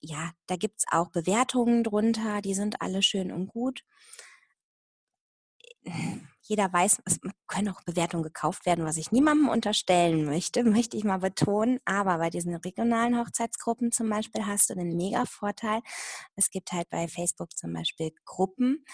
[0.01, 3.83] ja, da gibt es auch Bewertungen drunter, die sind alle schön und gut.
[6.41, 11.03] Jeder weiß, es können auch Bewertungen gekauft werden, was ich niemandem unterstellen möchte, möchte ich
[11.03, 11.79] mal betonen.
[11.85, 15.81] Aber bei diesen regionalen Hochzeitsgruppen zum Beispiel hast du den mega Vorteil.
[16.35, 18.85] Es gibt halt bei Facebook zum Beispiel Gruppen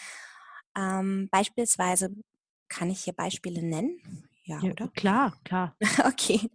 [0.77, 2.11] ähm, beispielsweise
[2.69, 3.99] kann ich hier Beispiele nennen?
[4.45, 4.87] Ja, ja, oder?
[4.89, 5.75] Klar, klar.
[6.05, 6.49] Okay.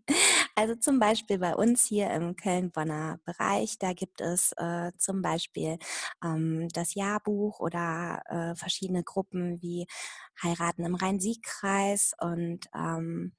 [0.54, 5.78] Also zum Beispiel bei uns hier im Köln-Bonner Bereich, da gibt es äh, zum Beispiel
[6.22, 9.86] ähm, das Jahrbuch oder äh, verschiedene Gruppen wie
[10.42, 13.32] Heiraten im Rhein-Sieg-Kreis und ähm,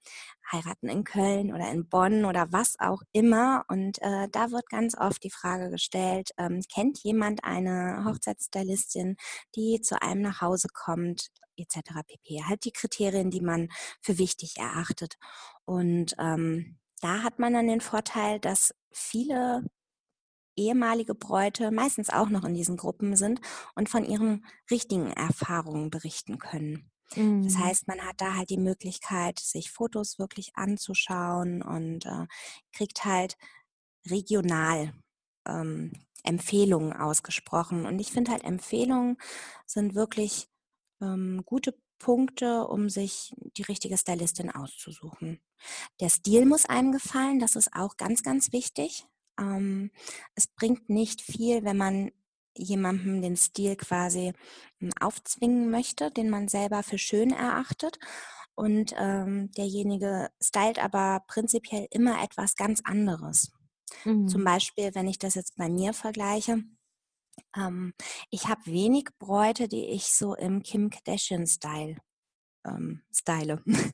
[0.52, 3.64] Heiraten in Köln oder in Bonn oder was auch immer.
[3.68, 9.18] Und äh, da wird ganz oft die Frage gestellt, ähm, kennt jemand eine Hochzeitsstylistin,
[9.56, 12.02] die zu einem nach Hause kommt, etc.
[12.08, 12.44] pp.
[12.46, 13.70] Halt die Kriterien, die man
[14.02, 15.18] für wichtig erachtet.
[15.66, 19.64] Und ähm, da hat man dann den Vorteil, dass viele
[20.56, 23.42] ehemalige Bräute meistens auch noch in diesen Gruppen sind
[23.76, 26.92] und von ihren richtigen Erfahrungen berichten können.
[27.16, 27.44] Mhm.
[27.44, 32.28] Das heißt, man hat da halt die Möglichkeit, sich Fotos wirklich anzuschauen und äh,
[32.72, 33.36] kriegt halt
[34.10, 34.94] regional
[35.48, 35.92] ähm,
[36.24, 37.86] Empfehlungen ausgesprochen.
[37.86, 39.18] Und ich finde halt, Empfehlungen
[39.66, 40.48] sind wirklich
[41.02, 45.40] ähm, gute Punkte, um sich die richtige Stylistin auszusuchen.
[46.02, 49.06] Der Stil muss einem gefallen, das ist auch ganz, ganz wichtig.
[49.40, 49.90] Ähm,
[50.36, 52.12] es bringt nicht viel, wenn man
[52.58, 54.34] jemandem den Stil quasi
[54.80, 58.00] hm, aufzwingen möchte, den man selber für schön erachtet.
[58.54, 63.54] Und ähm, derjenige stylt aber prinzipiell immer etwas ganz anderes.
[64.04, 64.28] Mhm.
[64.28, 66.64] Zum Beispiel, wenn ich das jetzt bei mir vergleiche,
[67.56, 67.94] ähm,
[68.30, 71.98] ich habe wenig Bräute, die ich so im Kim Kardashian-Style
[72.66, 73.64] ähm, style.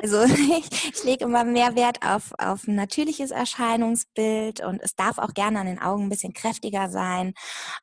[0.00, 5.18] Also ich, ich lege immer mehr Wert auf, auf ein natürliches Erscheinungsbild und es darf
[5.18, 7.34] auch gerne an den Augen ein bisschen kräftiger sein.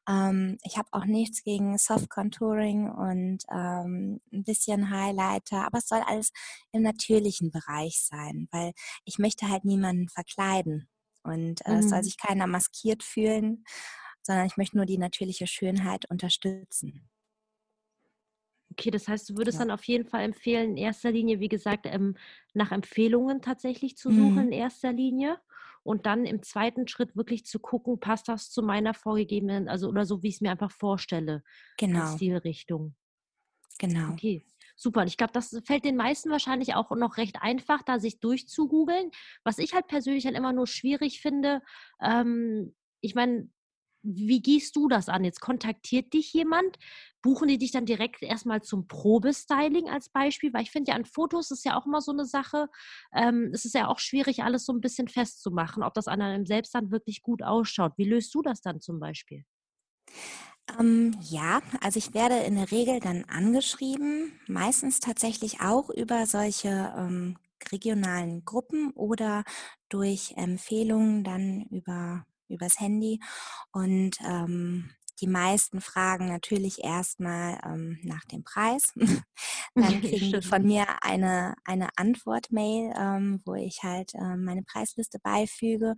[0.08, 5.88] Ähm, ich habe auch nichts gegen Soft Contouring und ähm, ein bisschen Highlighter, aber es
[5.88, 6.32] soll alles
[6.72, 8.72] im natürlichen Bereich sein, weil
[9.04, 10.88] ich möchte halt niemanden verkleiden
[11.26, 11.80] und äh, mhm.
[11.80, 13.66] es soll sich keiner maskiert fühlen,
[14.22, 17.10] sondern ich möchte nur die natürliche Schönheit unterstützen.
[18.72, 19.66] Okay, das heißt, du würdest ja.
[19.66, 22.18] dann auf jeden Fall empfehlen, in erster Linie, wie gesagt, ähm,
[22.54, 24.40] nach Empfehlungen tatsächlich zu suchen, mhm.
[24.40, 25.40] in erster Linie.
[25.84, 30.06] Und dann im zweiten Schritt wirklich zu gucken, passt das zu meiner vorgegebenen, also oder
[30.06, 31.44] so, wie ich es mir einfach vorstelle.
[31.78, 32.16] Genau.
[32.16, 32.96] Stilrichtung.
[33.78, 34.12] Genau.
[34.14, 34.44] Okay.
[34.76, 35.02] Super.
[35.02, 39.12] Und ich glaube, das fällt den meisten wahrscheinlich auch noch recht einfach, da sich durchzugoogeln.
[39.44, 41.62] Was ich halt persönlich halt immer nur schwierig finde,
[42.02, 43.50] ähm, ich meine,
[44.06, 45.24] wie gehst du das an?
[45.24, 46.78] Jetzt kontaktiert dich jemand,
[47.24, 50.54] buchen die dich dann direkt erstmal zum Probestyling als Beispiel?
[50.54, 52.70] Weil ich finde ja an Fotos ist ja auch immer so eine Sache.
[53.14, 56.46] Ähm, es ist ja auch schwierig, alles so ein bisschen festzumachen, ob das an einem
[56.46, 57.94] selbst dann wirklich gut ausschaut.
[57.98, 59.44] Wie löst du das dann zum Beispiel?
[60.80, 66.94] Ähm, ja, also ich werde in der Regel dann angeschrieben, meistens tatsächlich auch über solche
[66.98, 67.38] ähm,
[67.72, 69.44] regionalen Gruppen oder
[69.90, 73.20] durch Empfehlungen dann über übers Handy.
[73.72, 78.94] Und ähm, die meisten fragen natürlich erstmal ähm, nach dem Preis.
[79.80, 85.20] Dann kriegen die von mir eine, eine Antwort-Mail, ähm, wo ich halt ähm, meine Preisliste
[85.20, 85.96] beifüge.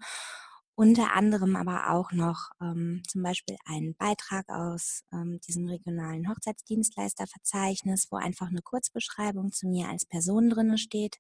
[0.80, 8.10] Unter anderem aber auch noch ähm, zum Beispiel einen Beitrag aus ähm, diesem regionalen Hochzeitsdienstleisterverzeichnis,
[8.12, 11.18] wo einfach eine Kurzbeschreibung zu mir als Person drinne steht.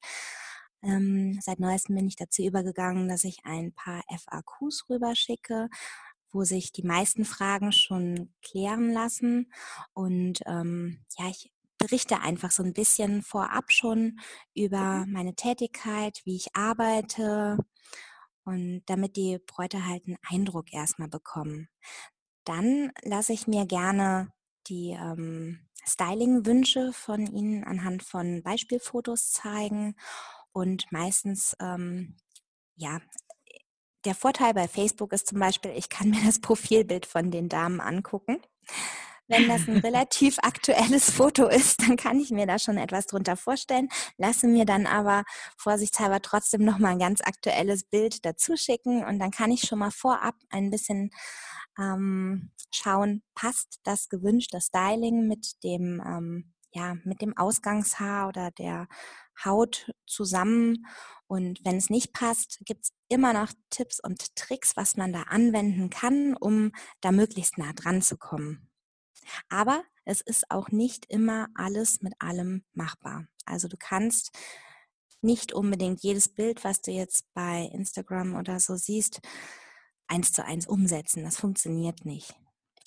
[0.83, 5.69] Ähm, seit neuestem bin ich dazu übergegangen, dass ich ein paar FAQs rüberschicke,
[6.31, 9.51] wo sich die meisten Fragen schon klären lassen.
[9.93, 14.19] Und ähm, ja, ich berichte einfach so ein bisschen vorab schon
[14.53, 15.13] über mhm.
[15.13, 17.57] meine Tätigkeit, wie ich arbeite
[18.47, 21.67] und damit die Bräute halt einen Eindruck erstmal bekommen.
[22.45, 24.31] Dann lasse ich mir gerne
[24.67, 29.95] die ähm, Styling-Wünsche von Ihnen anhand von Beispielfotos zeigen
[30.53, 32.15] und meistens, ähm,
[32.75, 33.01] ja,
[34.05, 37.81] der Vorteil bei Facebook ist zum Beispiel, ich kann mir das Profilbild von den Damen
[37.81, 38.37] angucken.
[39.27, 43.35] Wenn das ein relativ aktuelles Foto ist, dann kann ich mir da schon etwas drunter
[43.35, 45.23] vorstellen, lasse mir dann aber
[45.57, 49.91] vorsichtshalber trotzdem nochmal ein ganz aktuelles Bild dazu schicken und dann kann ich schon mal
[49.91, 51.11] vorab ein bisschen
[51.79, 58.87] ähm, schauen, passt das gewünschte Styling mit dem ähm, ja, mit dem Ausgangshaar oder der
[59.43, 60.85] Haut zusammen.
[61.27, 65.23] Und wenn es nicht passt, gibt es immer noch Tipps und Tricks, was man da
[65.23, 68.69] anwenden kann, um da möglichst nah dran zu kommen.
[69.49, 73.25] Aber es ist auch nicht immer alles mit allem machbar.
[73.45, 74.31] Also du kannst
[75.21, 79.19] nicht unbedingt jedes Bild, was du jetzt bei Instagram oder so siehst,
[80.07, 81.23] eins zu eins umsetzen.
[81.23, 82.35] Das funktioniert nicht.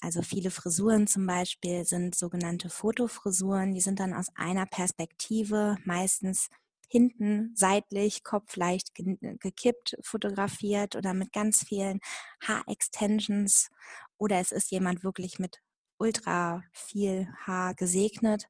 [0.00, 3.74] Also viele Frisuren zum Beispiel sind sogenannte Fotofrisuren.
[3.74, 6.48] Die sind dann aus einer Perspektive, meistens
[6.88, 12.00] hinten seitlich, Kopf leicht gekippt, fotografiert oder mit ganz vielen
[12.42, 13.68] Haarextensions.
[14.16, 15.58] Oder es ist jemand wirklich mit
[16.00, 18.48] ultra viel Haar gesegnet.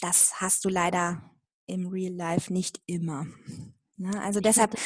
[0.00, 1.30] Das hast du leider
[1.66, 3.26] im Real Life nicht immer.
[3.96, 4.20] Ne?
[4.22, 4.76] Also deshalb,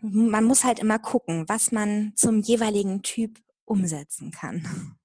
[0.00, 4.98] man muss halt immer gucken, was man zum jeweiligen Typ umsetzen kann.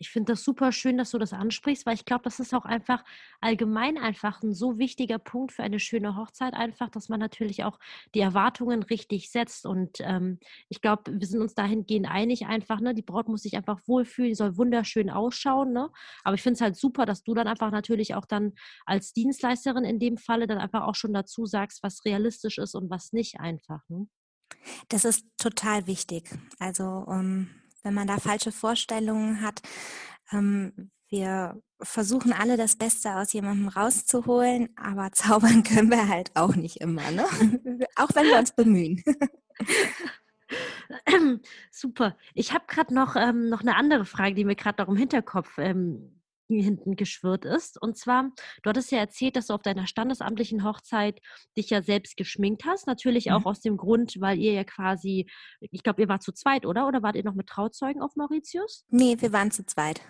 [0.00, 2.64] Ich finde das super schön, dass du das ansprichst, weil ich glaube, das ist auch
[2.64, 3.04] einfach
[3.42, 7.78] allgemein einfach ein so wichtiger Punkt für eine schöne Hochzeit, einfach, dass man natürlich auch
[8.14, 9.66] die Erwartungen richtig setzt.
[9.66, 10.38] Und ähm,
[10.70, 14.30] ich glaube, wir sind uns dahingehend einig, einfach, ne, die Braut muss sich einfach wohlfühlen,
[14.30, 15.74] die soll wunderschön ausschauen.
[15.74, 15.90] Ne?
[16.24, 18.54] Aber ich finde es halt super, dass du dann einfach natürlich auch dann
[18.86, 22.88] als Dienstleisterin in dem Falle dann einfach auch schon dazu sagst, was realistisch ist und
[22.88, 23.82] was nicht einfach.
[23.90, 24.08] Ne?
[24.88, 26.30] Das ist total wichtig.
[26.58, 29.60] Also um, ähm, wenn man da falsche Vorstellungen hat.
[30.32, 36.54] Ähm, wir versuchen alle das Beste aus jemandem rauszuholen, aber zaubern können wir halt auch
[36.54, 37.24] nicht immer, ne?
[37.96, 39.02] auch wenn wir uns bemühen.
[41.70, 42.16] Super.
[42.34, 45.58] Ich habe gerade noch, ähm, noch eine andere Frage, die mir gerade noch im Hinterkopf
[45.58, 46.19] ähm,
[46.58, 47.80] hinten geschwirrt ist.
[47.80, 48.30] Und zwar,
[48.62, 51.20] du hattest ja erzählt, dass du auf deiner standesamtlichen Hochzeit
[51.56, 52.86] dich ja selbst geschminkt hast.
[52.86, 53.46] Natürlich auch mhm.
[53.46, 55.26] aus dem Grund, weil ihr ja quasi,
[55.60, 56.88] ich glaube, ihr wart zu zweit, oder?
[56.88, 58.84] Oder wart ihr noch mit Trauzeugen auf Mauritius?
[58.90, 60.00] Nee, wir waren zu zweit.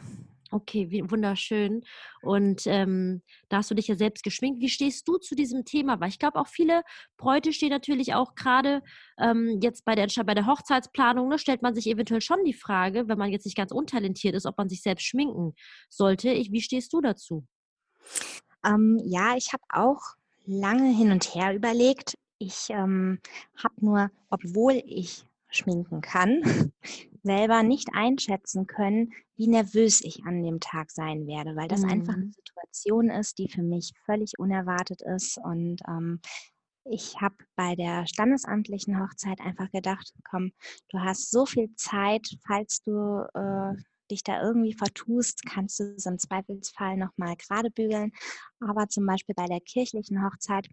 [0.52, 1.84] Okay, wie, wunderschön.
[2.22, 4.60] Und ähm, da hast du dich ja selbst geschminkt.
[4.60, 6.00] Wie stehst du zu diesem Thema?
[6.00, 6.82] Weil ich glaube, auch viele
[7.16, 8.82] Bräute stehen natürlich auch gerade
[9.16, 13.06] ähm, jetzt bei der, bei der Hochzeitsplanung, ne, stellt man sich eventuell schon die Frage,
[13.06, 15.54] wenn man jetzt nicht ganz untalentiert ist, ob man sich selbst schminken
[15.88, 16.30] sollte.
[16.30, 17.46] Ich, wie stehst du dazu?
[18.66, 20.02] Ähm, ja, ich habe auch
[20.46, 22.18] lange hin und her überlegt.
[22.38, 23.20] Ich ähm,
[23.62, 26.42] habe nur, obwohl ich schminken kann,
[27.22, 31.90] selber nicht einschätzen können, wie nervös ich an dem Tag sein werde, weil das mhm.
[31.90, 35.38] einfach eine Situation ist, die für mich völlig unerwartet ist.
[35.38, 36.20] Und ähm,
[36.84, 40.52] ich habe bei der standesamtlichen Hochzeit einfach gedacht, komm,
[40.90, 43.74] du hast so viel Zeit, falls du äh,
[44.10, 48.12] dich da irgendwie vertust, kannst du es im Zweifelsfall nochmal gerade bügeln.
[48.60, 50.68] Aber zum Beispiel bei der kirchlichen Hochzeit,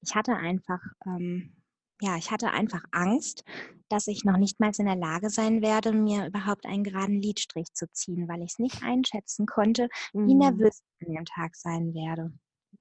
[0.00, 1.57] ich hatte einfach ähm,
[2.00, 3.44] ja, ich hatte einfach Angst,
[3.88, 7.72] dass ich noch nicht mal in der Lage sein werde, mir überhaupt einen geraden Lidstrich
[7.72, 10.40] zu ziehen, weil ich es nicht einschätzen konnte, wie mhm.
[10.40, 12.32] nervös ich an dem Tag sein werde.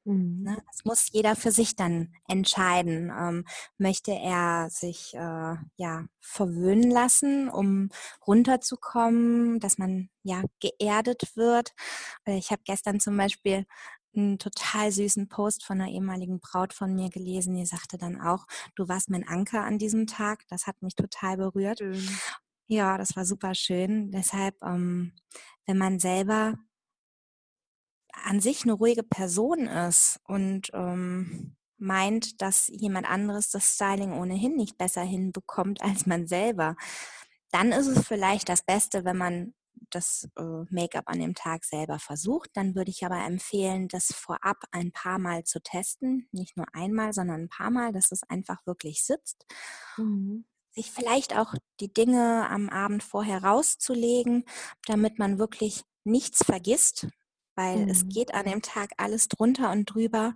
[0.08, 0.44] Mhm.
[0.44, 3.12] Ne, das muss jeder für sich dann entscheiden.
[3.18, 3.46] Ähm,
[3.78, 7.90] möchte er sich äh, ja verwöhnen lassen, um
[8.26, 11.74] runterzukommen, dass man ja geerdet wird?
[12.26, 13.66] Ich habe gestern zum Beispiel
[14.18, 17.56] einen total süßen Post von einer ehemaligen Braut von mir gelesen.
[17.56, 20.44] Die sagte dann auch, du warst mein Anker an diesem Tag.
[20.50, 21.80] Das hat mich total berührt.
[21.80, 22.08] Schön.
[22.68, 24.12] Ja, das war super schön.
[24.12, 25.14] Deshalb, ähm,
[25.66, 26.56] wenn man selber
[28.12, 34.56] an sich eine ruhige Person ist und ähm, meint, dass jemand anderes das Styling ohnehin
[34.56, 36.76] nicht besser hinbekommt als man selber,
[37.52, 39.54] dann ist es vielleicht das Beste, wenn man
[39.92, 42.52] das äh, Make-up an dem Tag selber versucht.
[42.54, 46.28] Dann würde ich aber empfehlen, das vorab ein paar Mal zu testen.
[46.32, 49.46] Nicht nur einmal, sondern ein paar Mal, dass es einfach wirklich sitzt.
[49.98, 50.46] Mhm.
[50.72, 54.46] Sich vielleicht auch die Dinge am Abend vorher rauszulegen,
[54.86, 57.08] damit man wirklich nichts vergisst,
[57.56, 57.90] weil mhm.
[57.90, 60.34] es geht an dem Tag alles drunter und drüber.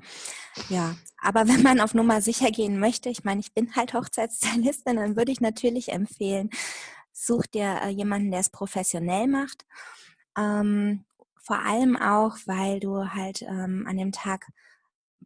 [0.69, 4.97] Ja, aber wenn man auf Nummer sicher gehen möchte, ich meine, ich bin halt Hochzeitsstylistin,
[4.97, 6.49] dann würde ich natürlich empfehlen,
[7.12, 9.65] such dir äh, jemanden, der es professionell macht.
[10.38, 11.06] Ähm,
[11.38, 14.47] vor allem auch, weil du halt ähm, an dem Tag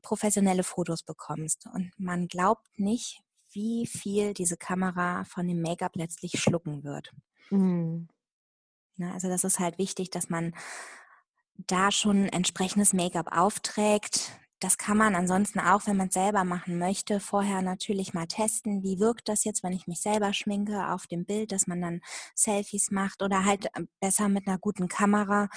[0.02, 1.68] professionelle Fotos bekommst.
[1.74, 3.22] Und man glaubt nicht,
[3.52, 7.12] wie viel diese Kamera von dem Make-up letztlich schlucken wird.
[7.50, 8.08] Mhm.
[8.98, 10.54] Na, also das ist halt wichtig, dass man
[11.58, 14.32] da schon entsprechendes Make-up aufträgt,
[14.66, 18.82] das kann man ansonsten auch, wenn man es selber machen möchte, vorher natürlich mal testen.
[18.82, 22.02] Wie wirkt das jetzt, wenn ich mich selber schminke auf dem Bild, dass man dann
[22.34, 25.50] Selfies macht oder halt äh, besser mit einer guten Kamera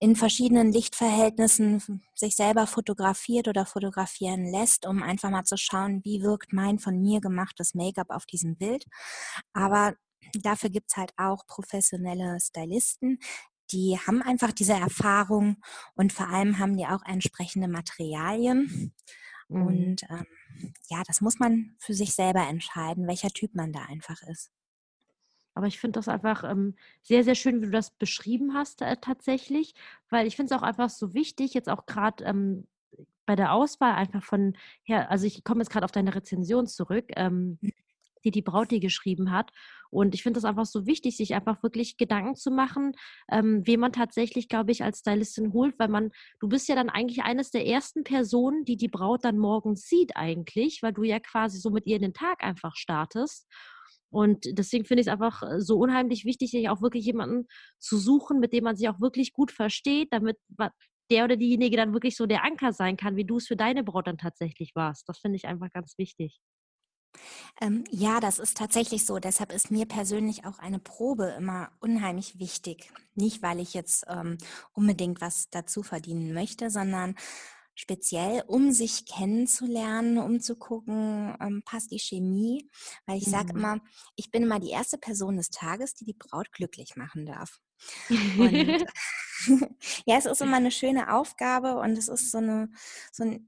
[0.00, 6.20] in verschiedenen Lichtverhältnissen sich selber fotografiert oder fotografieren lässt, um einfach mal zu schauen, wie
[6.20, 8.84] wirkt mein von mir gemachtes Make-up auf diesem Bild.
[9.52, 9.94] Aber
[10.42, 13.20] dafür gibt es halt auch professionelle Stylisten,
[13.70, 15.56] die haben einfach diese Erfahrung
[15.94, 18.92] und vor allem haben die auch entsprechende Materialien.
[19.48, 19.62] Mhm.
[19.62, 20.26] Und ähm,
[20.88, 24.50] ja, das muss man für sich selber entscheiden, welcher Typ man da einfach ist.
[25.54, 28.96] Aber ich finde das einfach ähm, sehr, sehr schön, wie du das beschrieben hast äh,
[29.00, 29.74] tatsächlich,
[30.10, 32.66] weil ich finde es auch einfach so wichtig, jetzt auch gerade ähm,
[33.24, 37.06] bei der Auswahl einfach von her, also ich komme jetzt gerade auf deine Rezension zurück.
[37.16, 37.72] Ähm, mhm
[38.24, 39.50] die die Braut dir geschrieben hat.
[39.90, 42.92] Und ich finde das einfach so wichtig, sich einfach wirklich Gedanken zu machen,
[43.30, 46.10] ähm, wen man tatsächlich, glaube ich, als Stylistin holt, weil man,
[46.40, 50.16] du bist ja dann eigentlich eines der ersten Personen, die die Braut dann morgens sieht
[50.16, 53.46] eigentlich, weil du ja quasi so mit ihr in den Tag einfach startest.
[54.10, 57.46] Und deswegen finde ich es einfach äh, so unheimlich wichtig, sich auch wirklich jemanden
[57.78, 60.38] zu suchen, mit dem man sich auch wirklich gut versteht, damit
[61.10, 63.84] der oder diejenige dann wirklich so der Anker sein kann, wie du es für deine
[63.84, 65.08] Braut dann tatsächlich warst.
[65.08, 66.38] Das finde ich einfach ganz wichtig.
[67.60, 69.18] Ähm, ja, das ist tatsächlich so.
[69.18, 72.90] Deshalb ist mir persönlich auch eine Probe immer unheimlich wichtig.
[73.14, 74.38] Nicht, weil ich jetzt ähm,
[74.72, 77.14] unbedingt was dazu verdienen möchte, sondern
[77.74, 82.68] speziell, um sich kennenzulernen, um zu gucken, ähm, passt die Chemie.
[83.06, 83.58] Weil ich sage mhm.
[83.58, 83.80] immer,
[84.16, 87.60] ich bin immer die erste Person des Tages, die die Braut glücklich machen darf.
[88.08, 88.84] Und
[90.06, 92.70] ja, es ist immer eine schöne Aufgabe und es ist so eine,
[93.12, 93.40] so eine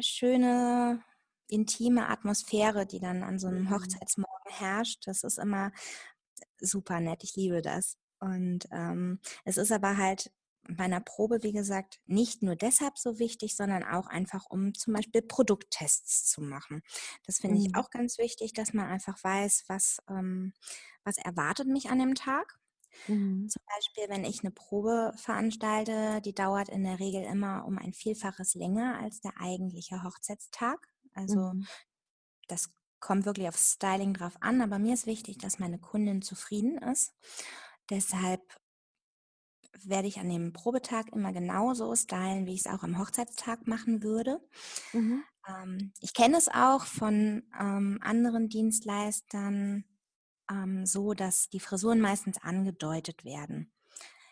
[0.00, 1.02] schöne
[1.54, 3.70] intime Atmosphäre, die dann an so einem mhm.
[3.70, 5.06] Hochzeitsmorgen herrscht.
[5.06, 5.72] Das ist immer
[6.60, 7.24] super nett.
[7.24, 7.96] Ich liebe das.
[8.20, 10.30] Und ähm, es ist aber halt
[10.68, 15.22] meiner Probe, wie gesagt, nicht nur deshalb so wichtig, sondern auch einfach, um zum Beispiel
[15.22, 16.82] Produkttests zu machen.
[17.26, 17.66] Das finde mhm.
[17.66, 20.52] ich auch ganz wichtig, dass man einfach weiß, was, ähm,
[21.04, 22.58] was erwartet mich an dem Tag.
[23.08, 23.48] Mhm.
[23.48, 27.92] Zum Beispiel, wenn ich eine Probe veranstalte, die dauert in der Regel immer um ein
[27.92, 30.88] Vielfaches länger als der eigentliche Hochzeitstag.
[31.14, 31.66] Also mhm.
[32.48, 36.78] das kommt wirklich auf Styling drauf an, aber mir ist wichtig, dass meine Kundin zufrieden
[36.78, 37.14] ist.
[37.90, 38.40] Deshalb
[39.82, 44.02] werde ich an dem Probetag immer genauso stylen, wie ich es auch am Hochzeitstag machen
[44.02, 44.40] würde.
[44.92, 45.24] Mhm.
[45.48, 49.84] Ähm, ich kenne es auch von ähm, anderen Dienstleistern
[50.50, 53.72] ähm, so, dass die Frisuren meistens angedeutet werden.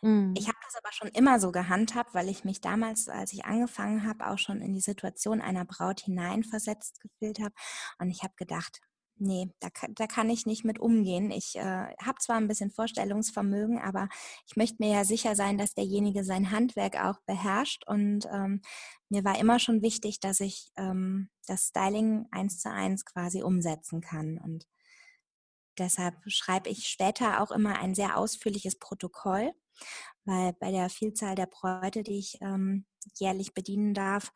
[0.02, 0.34] Mhm.
[0.36, 4.28] Ich habe aber schon immer so gehandhabt, weil ich mich damals, als ich angefangen habe,
[4.28, 7.54] auch schon in die Situation einer Braut hineinversetzt gefühlt habe.
[7.98, 8.80] Und ich habe gedacht,
[9.16, 11.30] nee, da, da kann ich nicht mit umgehen.
[11.30, 14.08] Ich äh, habe zwar ein bisschen Vorstellungsvermögen, aber
[14.46, 17.86] ich möchte mir ja sicher sein, dass derjenige sein Handwerk auch beherrscht.
[17.86, 18.62] Und ähm,
[19.08, 24.00] mir war immer schon wichtig, dass ich ähm, das Styling eins zu eins quasi umsetzen
[24.00, 24.38] kann.
[24.38, 24.66] Und
[25.78, 29.52] deshalb schreibe ich später auch immer ein sehr ausführliches Protokoll,
[30.24, 32.86] weil bei der Vielzahl der Bräute, die ich ähm,
[33.18, 34.32] jährlich bedienen darf,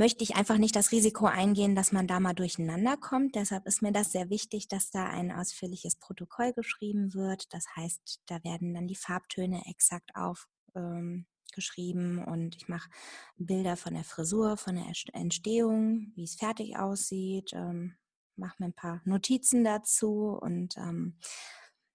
[0.00, 3.34] möchte ich einfach nicht das Risiko eingehen, dass man da mal durcheinander kommt.
[3.34, 7.52] Deshalb ist mir das sehr wichtig, dass da ein ausführliches Protokoll geschrieben wird.
[7.52, 12.88] Das heißt, da werden dann die Farbtöne exakt aufgeschrieben ähm, und ich mache
[13.36, 17.94] Bilder von der Frisur, von der Entstehung, wie es fertig aussieht, ähm,
[18.40, 21.16] mache mir ein paar Notizen dazu und ähm,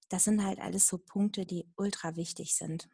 [0.10, 2.88] das sind halt alles so Punkte, die ultra wichtig sind.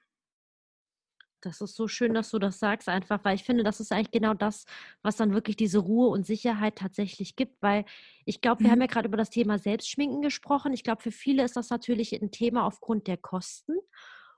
[1.41, 4.12] Das ist so schön, dass du das sagst, einfach, weil ich finde, das ist eigentlich
[4.12, 4.66] genau das,
[5.02, 7.86] was dann wirklich diese Ruhe und Sicherheit tatsächlich gibt, weil
[8.26, 8.72] ich glaube, wir mhm.
[8.74, 10.72] haben ja gerade über das Thema Selbstschminken gesprochen.
[10.72, 13.74] Ich glaube, für viele ist das natürlich ein Thema aufgrund der Kosten.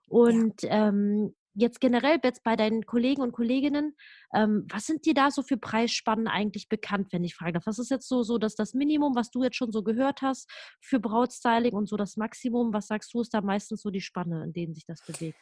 [0.08, 0.90] Und ja.
[0.90, 3.96] ähm, jetzt generell jetzt bei deinen Kollegen und Kolleginnen,
[4.34, 7.60] ähm, was sind dir da so für Preisspannen eigentlich bekannt, wenn ich frage?
[7.66, 10.50] Was ist jetzt so, so dass das Minimum, was du jetzt schon so gehört hast
[10.82, 12.74] für Brautstyling und so das Maximum?
[12.74, 15.38] Was sagst du, ist da meistens so die Spanne, in denen sich das bewegt?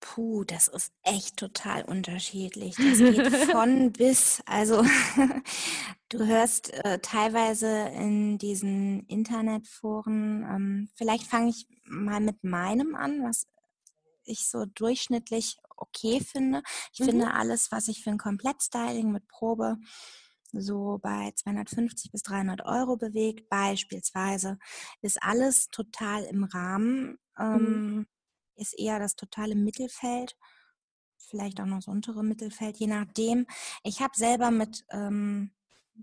[0.00, 2.74] Puh, das ist echt total unterschiedlich.
[2.76, 4.42] Das geht von bis.
[4.46, 4.82] Also
[6.08, 13.22] du hörst äh, teilweise in diesen Internetforen, ähm, vielleicht fange ich mal mit meinem an,
[13.22, 13.46] was
[14.24, 16.62] ich so durchschnittlich okay finde.
[16.92, 17.04] Ich mhm.
[17.04, 19.78] finde alles, was ich für ein Komplettstyling mit Probe
[20.52, 24.58] so bei 250 bis 300 Euro bewegt, beispielsweise,
[25.00, 27.18] ist alles total im Rahmen.
[27.38, 27.38] Mhm.
[27.38, 28.06] Ähm,
[28.56, 30.36] ist eher das totale Mittelfeld,
[31.16, 33.46] vielleicht auch noch das untere Mittelfeld, je nachdem.
[33.82, 35.52] Ich habe selber mit ähm,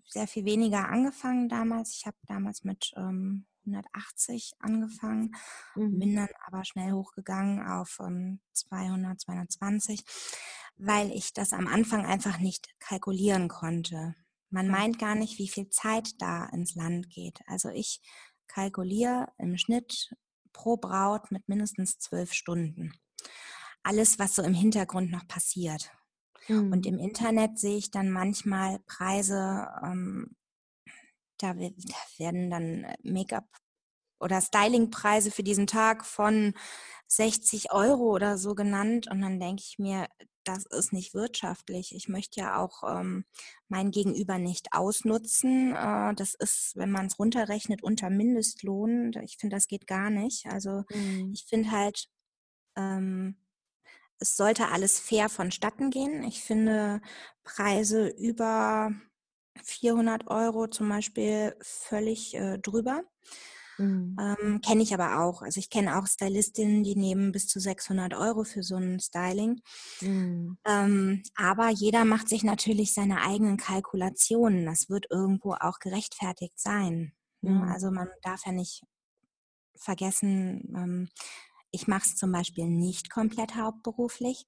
[0.07, 1.95] sehr viel weniger angefangen damals.
[1.95, 5.36] Ich habe damals mit ähm, 180 angefangen,
[5.76, 5.99] mhm.
[5.99, 10.03] bin dann aber schnell hochgegangen auf ähm, 200, 220,
[10.78, 14.15] weil ich das am Anfang einfach nicht kalkulieren konnte.
[14.49, 17.41] Man meint gar nicht, wie viel Zeit da ins Land geht.
[17.47, 18.01] Also ich
[18.47, 20.15] kalkuliere im Schnitt
[20.53, 22.93] pro Braut mit mindestens zwölf Stunden.
[23.84, 25.91] Alles, was so im Hintergrund noch passiert.
[26.47, 26.72] Mhm.
[26.72, 30.36] Und im Internet sehe ich dann manchmal Preise, ähm,
[31.38, 33.47] da, werden dann Make-up
[34.19, 36.53] oder Stylingpreise für diesen Tag von
[37.07, 39.07] 60 Euro oder so genannt.
[39.09, 40.07] Und dann denke ich mir,
[40.43, 41.93] das ist nicht wirtschaftlich.
[41.93, 43.25] Ich möchte ja auch ähm,
[43.67, 45.75] mein Gegenüber nicht ausnutzen.
[45.75, 49.11] Äh, das ist, wenn man es runterrechnet, unter Mindestlohn.
[49.23, 50.45] Ich finde, das geht gar nicht.
[50.47, 51.31] Also mhm.
[51.33, 52.09] ich finde halt,
[52.75, 53.38] ähm,
[54.19, 56.23] es sollte alles fair vonstatten gehen.
[56.23, 57.01] Ich finde
[57.43, 58.91] Preise über
[59.63, 63.03] 400 Euro zum Beispiel völlig äh, drüber.
[63.77, 64.15] Mhm.
[64.19, 65.41] Ähm, kenne ich aber auch.
[65.41, 69.61] Also ich kenne auch Stylistinnen, die nehmen bis zu 600 Euro für so ein Styling.
[70.01, 70.57] Mhm.
[70.65, 74.65] Ähm, aber jeder macht sich natürlich seine eigenen Kalkulationen.
[74.65, 77.13] Das wird irgendwo auch gerechtfertigt sein.
[77.41, 77.61] Mhm.
[77.63, 78.83] Also man darf ja nicht
[79.75, 81.09] vergessen, ähm,
[81.71, 84.45] ich mache es zum Beispiel nicht komplett hauptberuflich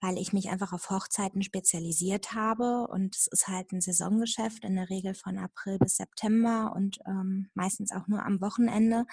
[0.00, 4.76] weil ich mich einfach auf Hochzeiten spezialisiert habe und es ist halt ein Saisongeschäft in
[4.76, 9.06] der Regel von April bis September und ähm, meistens auch nur am Wochenende.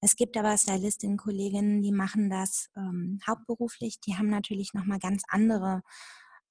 [0.00, 4.00] Es gibt aber Stylistinnen, Kolleginnen, die machen das ähm, hauptberuflich.
[4.00, 5.82] Die haben natürlich nochmal ganz andere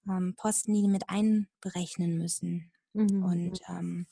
[0.09, 2.71] ähm, Posten, die, die mit einberechnen müssen.
[2.93, 3.23] Mhm.
[3.23, 4.07] Und ähm,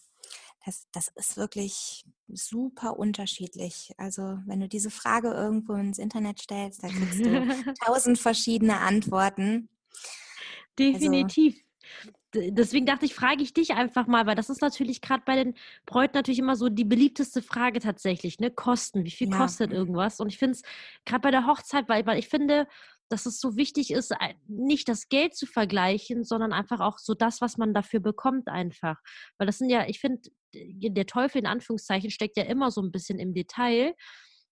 [0.66, 3.94] das, das ist wirklich super unterschiedlich.
[3.98, 9.70] Also wenn du diese Frage irgendwo ins Internet stellst, da kriegst du tausend verschiedene Antworten.
[10.78, 11.56] Also Definitiv.
[11.56, 11.64] Also,
[12.36, 15.54] Deswegen dachte ich, frage ich dich einfach mal, weil das ist natürlich gerade bei den
[15.86, 18.50] Bräuten natürlich immer so die beliebteste Frage tatsächlich, ne?
[18.50, 19.38] Kosten, wie viel ja.
[19.38, 20.20] kostet irgendwas?
[20.20, 20.64] Und ich finde es
[21.06, 22.68] gerade bei der Hochzeit, weil, weil ich finde,
[23.10, 24.14] dass es so wichtig ist,
[24.48, 28.98] nicht das Geld zu vergleichen, sondern einfach auch so das, was man dafür bekommt, einfach.
[29.38, 30.22] Weil das sind ja, ich finde,
[30.54, 33.94] der Teufel in Anführungszeichen steckt ja immer so ein bisschen im Detail.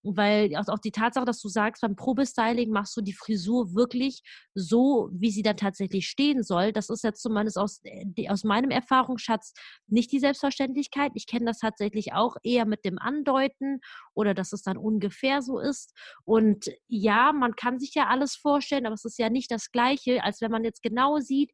[0.02, 4.22] Weil auch die Tatsache, dass du sagst, beim Probestyling machst du die Frisur wirklich
[4.54, 6.72] so, wie sie dann tatsächlich stehen soll.
[6.72, 9.52] Das ist jetzt zumindest aus, äh, aus meinem Erfahrungsschatz
[9.86, 11.12] nicht die Selbstverständlichkeit.
[11.14, 13.80] Ich kenne das tatsächlich auch eher mit dem Andeuten
[14.14, 15.92] oder dass es dann ungefähr so ist.
[16.24, 20.24] Und ja, man kann sich ja alles vorstellen, aber es ist ja nicht das Gleiche,
[20.24, 21.52] als wenn man jetzt genau sieht,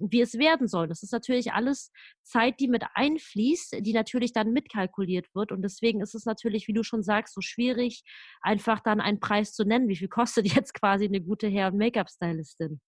[0.00, 0.88] wie es werden soll.
[0.88, 1.92] Das ist natürlich alles
[2.22, 5.52] Zeit, die mit einfließt, die natürlich dann mitkalkuliert wird.
[5.52, 8.02] Und deswegen ist es natürlich, wie du schon sagst, so schwierig,
[8.40, 9.88] einfach dann einen Preis zu nennen.
[9.88, 12.80] Wie viel kostet jetzt quasi eine gute Hair- und Make-up-Stylistin?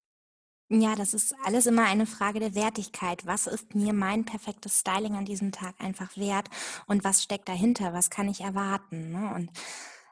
[0.74, 3.26] Ja, das ist alles immer eine Frage der Wertigkeit.
[3.26, 6.48] Was ist mir mein perfektes Styling an diesem Tag einfach wert
[6.86, 7.92] und was steckt dahinter?
[7.92, 9.10] Was kann ich erwarten?
[9.10, 9.34] Ne?
[9.34, 9.50] Und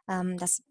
[0.06, 0.62] ähm, das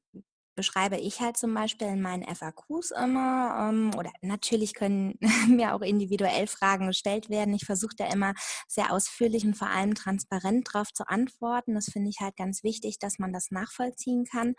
[0.60, 3.70] beschreibe ich halt zum Beispiel in meinen FAQs immer.
[3.70, 7.54] Ähm, oder natürlich können mir auch individuell Fragen gestellt werden.
[7.54, 8.34] Ich versuche da immer
[8.68, 11.76] sehr ausführlich und vor allem transparent darauf zu antworten.
[11.76, 14.56] Das finde ich halt ganz wichtig, dass man das nachvollziehen kann.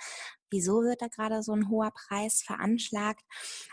[0.50, 3.22] Wieso wird da gerade so ein hoher Preis veranschlagt?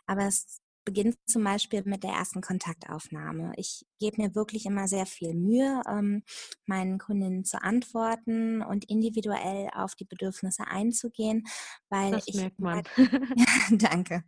[0.05, 3.51] Aber es beginnt zum Beispiel mit der ersten Kontaktaufnahme.
[3.57, 6.23] Ich gebe mir wirklich immer sehr viel Mühe, ähm,
[6.65, 11.45] meinen Kundinnen zu antworten und individuell auf die Bedürfnisse einzugehen,
[11.89, 12.75] weil das ich merkt man.
[12.75, 12.89] Halt,
[13.71, 14.23] danke.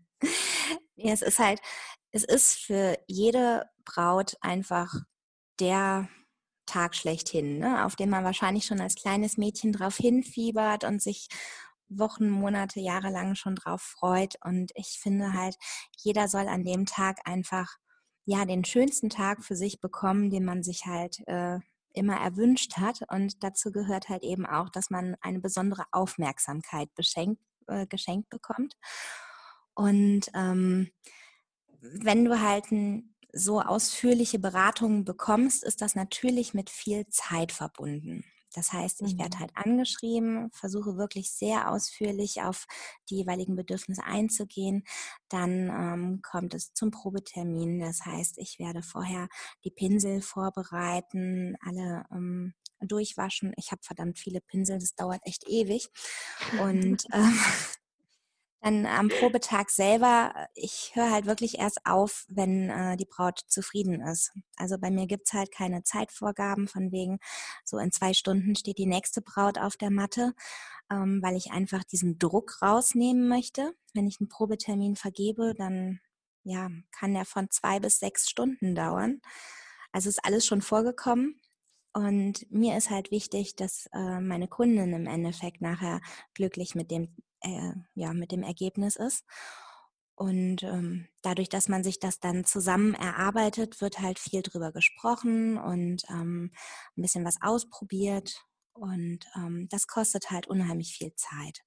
[0.97, 1.62] Ja, es ist halt,
[2.12, 4.93] es ist für jede Braut einfach
[5.62, 6.10] der
[6.66, 7.86] Tag schlechthin, ne?
[7.86, 11.30] auf den man wahrscheinlich schon als kleines Mädchen drauf hinfiebert und sich
[11.90, 14.36] Wochen, Monate, Jahre lang schon drauf freut.
[14.44, 15.58] Und ich finde halt,
[15.98, 17.78] jeder soll an dem Tag einfach
[18.26, 21.60] ja den schönsten Tag für sich bekommen, den man sich halt äh,
[21.94, 23.02] immer erwünscht hat.
[23.10, 28.76] Und dazu gehört halt eben auch, dass man eine besondere Aufmerksamkeit beschenkt, äh, geschenkt bekommt.
[29.74, 30.92] Und ähm,
[31.82, 38.26] wenn du halt ein, so ausführliche Beratungen bekommst, ist das natürlich mit viel Zeit verbunden.
[38.54, 39.39] Das heißt, ich werde mhm.
[39.41, 42.66] halt angeschrieben, versuche wirklich sehr ausführlich auf
[43.10, 44.84] die jeweiligen Bedürfnisse einzugehen.
[45.30, 47.80] Dann ähm, kommt es zum Probetermin.
[47.80, 49.28] Das heißt, ich werde vorher
[49.64, 53.54] die Pinsel vorbereiten, alle ähm, durchwaschen.
[53.58, 55.89] Ich habe verdammt viele Pinsel, das dauert echt ewig.
[56.62, 57.39] Und ähm,
[58.70, 63.39] dann am Probetag selber, äh, ich höre halt wirklich erst auf, wenn äh, die Braut
[63.47, 64.32] zufrieden ist.
[64.57, 67.20] Also bei mir gibt's halt keine Zeitvorgaben von wegen,
[67.65, 70.34] so in zwei Stunden steht die nächste Braut auf der Matte,
[70.91, 73.74] ähm, weil ich einfach diesen Druck rausnehmen möchte.
[73.93, 75.99] Wenn ich einen Probetermin vergebe, dann
[76.43, 79.20] ja, kann der von zwei bis sechs Stunden dauern.
[79.91, 81.41] Also ist alles schon vorgekommen.
[81.93, 86.01] Und mir ist halt wichtig, dass äh, meine Kundin im Endeffekt nachher
[86.36, 89.26] glücklich mit dem äh, ja, mit dem Ergebnis ist.
[90.16, 95.58] Und ähm, dadurch, dass man sich das dann zusammen erarbeitet, wird halt viel drüber gesprochen
[95.58, 96.52] und ähm,
[96.98, 98.46] ein bisschen was ausprobiert.
[98.74, 101.62] Und ähm, das kostet halt unheimlich viel Zeit.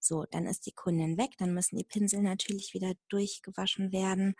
[0.00, 4.34] So, dann ist die Kundin weg, dann müssen die Pinsel natürlich wieder durchgewaschen werden.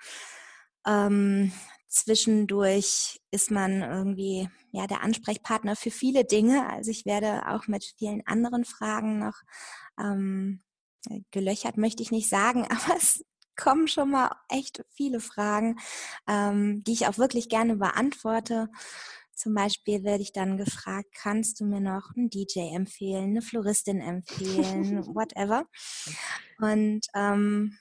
[0.85, 1.53] Ähm,
[1.89, 6.69] zwischendurch ist man irgendwie ja der Ansprechpartner für viele Dinge.
[6.69, 9.41] Also ich werde auch mit vielen anderen Fragen noch
[10.01, 10.72] ähm, äh,
[11.31, 13.25] gelöchert möchte ich nicht sagen, aber es
[13.57, 15.77] kommen schon mal echt viele Fragen,
[16.27, 18.69] ähm, die ich auch wirklich gerne beantworte.
[19.35, 24.01] Zum Beispiel werde ich dann gefragt, kannst du mir noch einen DJ empfehlen, eine Floristin
[24.01, 25.65] empfehlen, whatever.
[26.59, 27.77] Und ähm,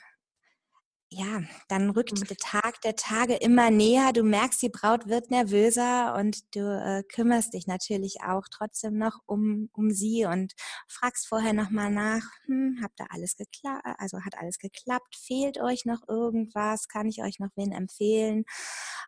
[1.13, 2.23] ja, dann rückt mhm.
[2.23, 4.13] der Tag der Tage immer näher.
[4.13, 9.19] Du merkst, die Braut wird nervöser und du äh, kümmerst dich natürlich auch trotzdem noch
[9.25, 10.53] um, um sie und
[10.87, 15.83] fragst vorher nochmal nach, hm, habt ihr alles geklappt, also hat alles geklappt, fehlt euch
[15.83, 18.45] noch irgendwas, kann ich euch noch wen empfehlen?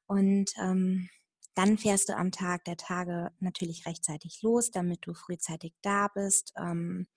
[0.06, 1.08] Und ähm,
[1.56, 6.52] dann fährst du am Tag der Tage natürlich rechtzeitig los, damit du frühzeitig da bist,
[6.58, 7.08] ähm,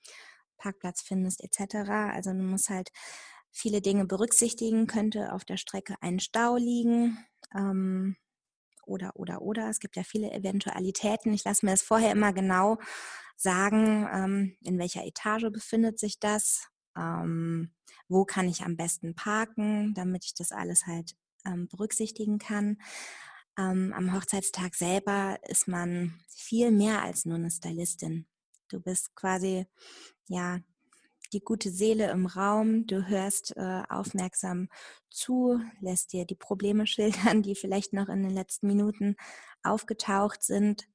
[0.58, 1.90] Parkplatz findest etc.
[2.14, 2.90] Also du musst halt
[3.56, 7.18] viele Dinge berücksichtigen, könnte auf der Strecke ein Stau liegen.
[7.54, 8.16] Ähm,
[8.84, 9.68] oder, oder, oder.
[9.68, 11.32] Es gibt ja viele Eventualitäten.
[11.32, 12.78] Ich lasse mir das vorher immer genau
[13.36, 17.72] sagen, ähm, in welcher Etage befindet sich das, ähm,
[18.08, 22.78] wo kann ich am besten parken, damit ich das alles halt ähm, berücksichtigen kann.
[23.58, 28.26] Ähm, am Hochzeitstag selber ist man viel mehr als nur eine Stylistin.
[28.68, 29.66] Du bist quasi
[30.28, 30.60] ja
[31.32, 34.68] die gute Seele im Raum, du hörst äh, aufmerksam
[35.10, 39.16] zu, lässt dir die Probleme schildern, die vielleicht noch in den letzten Minuten
[39.62, 40.86] aufgetaucht sind.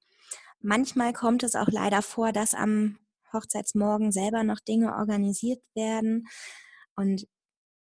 [0.60, 2.98] Manchmal kommt es auch leider vor, dass am
[3.34, 6.28] Hochzeitsmorgen selber noch Dinge organisiert werden.
[6.96, 7.28] Und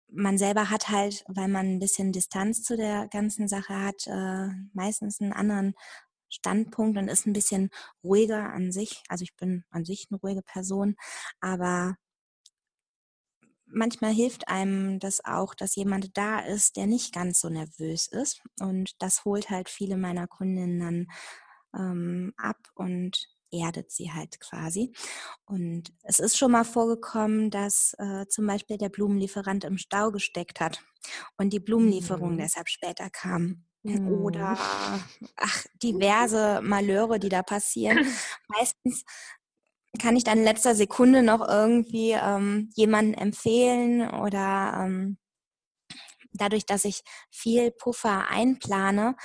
[0.07, 4.49] man selber hat halt, weil man ein bisschen Distanz zu der ganzen Sache hat, äh,
[4.73, 5.75] meistens einen anderen
[6.29, 7.69] Standpunkt und ist ein bisschen
[8.03, 9.03] ruhiger an sich.
[9.09, 10.95] Also ich bin an sich eine ruhige Person,
[11.39, 11.95] aber
[13.67, 18.41] manchmal hilft einem das auch, dass jemand da ist, der nicht ganz so nervös ist.
[18.59, 21.07] Und das holt halt viele meiner Kundinnen dann
[21.75, 24.93] ähm, ab und erdet sie halt quasi.
[25.45, 30.59] Und es ist schon mal vorgekommen, dass äh, zum Beispiel der Blumenlieferant im Stau gesteckt
[30.59, 30.83] hat
[31.37, 32.39] und die Blumenlieferung mhm.
[32.39, 33.65] deshalb später kam.
[33.83, 34.07] Mhm.
[34.07, 34.57] Oder
[35.35, 37.99] ach, diverse Malheure, die da passieren.
[38.47, 39.03] Meistens
[39.97, 45.17] kann ich dann in letzter Sekunde noch irgendwie ähm, jemanden empfehlen oder ähm,
[46.33, 49.15] dadurch, dass ich viel Puffer einplane,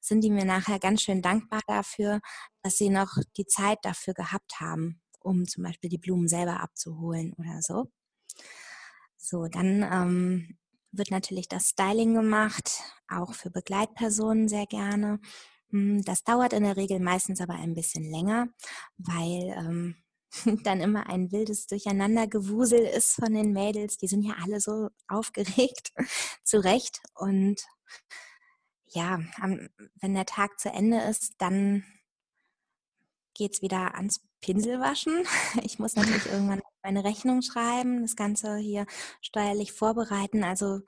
[0.00, 2.20] sind die mir nachher ganz schön dankbar dafür,
[2.62, 7.34] dass sie noch die Zeit dafür gehabt haben, um zum Beispiel die Blumen selber abzuholen
[7.38, 7.90] oder so.
[9.16, 10.58] So, dann ähm,
[10.92, 15.20] wird natürlich das Styling gemacht, auch für Begleitpersonen sehr gerne.
[15.70, 18.48] Hm, das dauert in der Regel meistens aber ein bisschen länger,
[18.96, 19.96] weil ähm,
[20.64, 23.96] dann immer ein wildes Durcheinandergewusel ist von den Mädels.
[23.96, 25.92] Die sind ja alle so aufgeregt,
[26.44, 27.00] zu Recht.
[27.14, 27.62] Und
[28.86, 29.20] ja,
[30.00, 31.84] wenn der Tag zu Ende ist, dann
[33.34, 35.24] geht es wieder ans Pinselwaschen.
[35.62, 38.86] Ich muss natürlich irgendwann meine Rechnung schreiben, das Ganze hier
[39.20, 40.44] steuerlich vorbereiten.
[40.44, 40.80] Also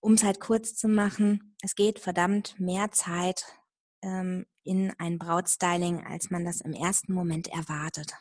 [0.00, 3.44] um es halt kurz zu machen, es geht verdammt mehr Zeit
[4.02, 8.14] ähm, in ein Brautstyling, als man das im ersten Moment erwartet.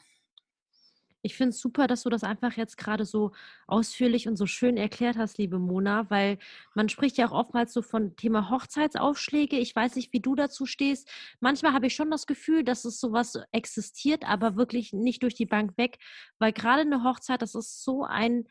[1.23, 3.31] Ich finde es super, dass du das einfach jetzt gerade so
[3.67, 6.39] ausführlich und so schön erklärt hast, liebe Mona, weil
[6.73, 9.57] man spricht ja auch oftmals so von Thema Hochzeitsaufschläge.
[9.57, 11.07] Ich weiß nicht, wie du dazu stehst.
[11.39, 15.45] Manchmal habe ich schon das Gefühl, dass es sowas existiert, aber wirklich nicht durch die
[15.45, 15.99] Bank weg,
[16.39, 18.47] weil gerade eine Hochzeit, das ist so ein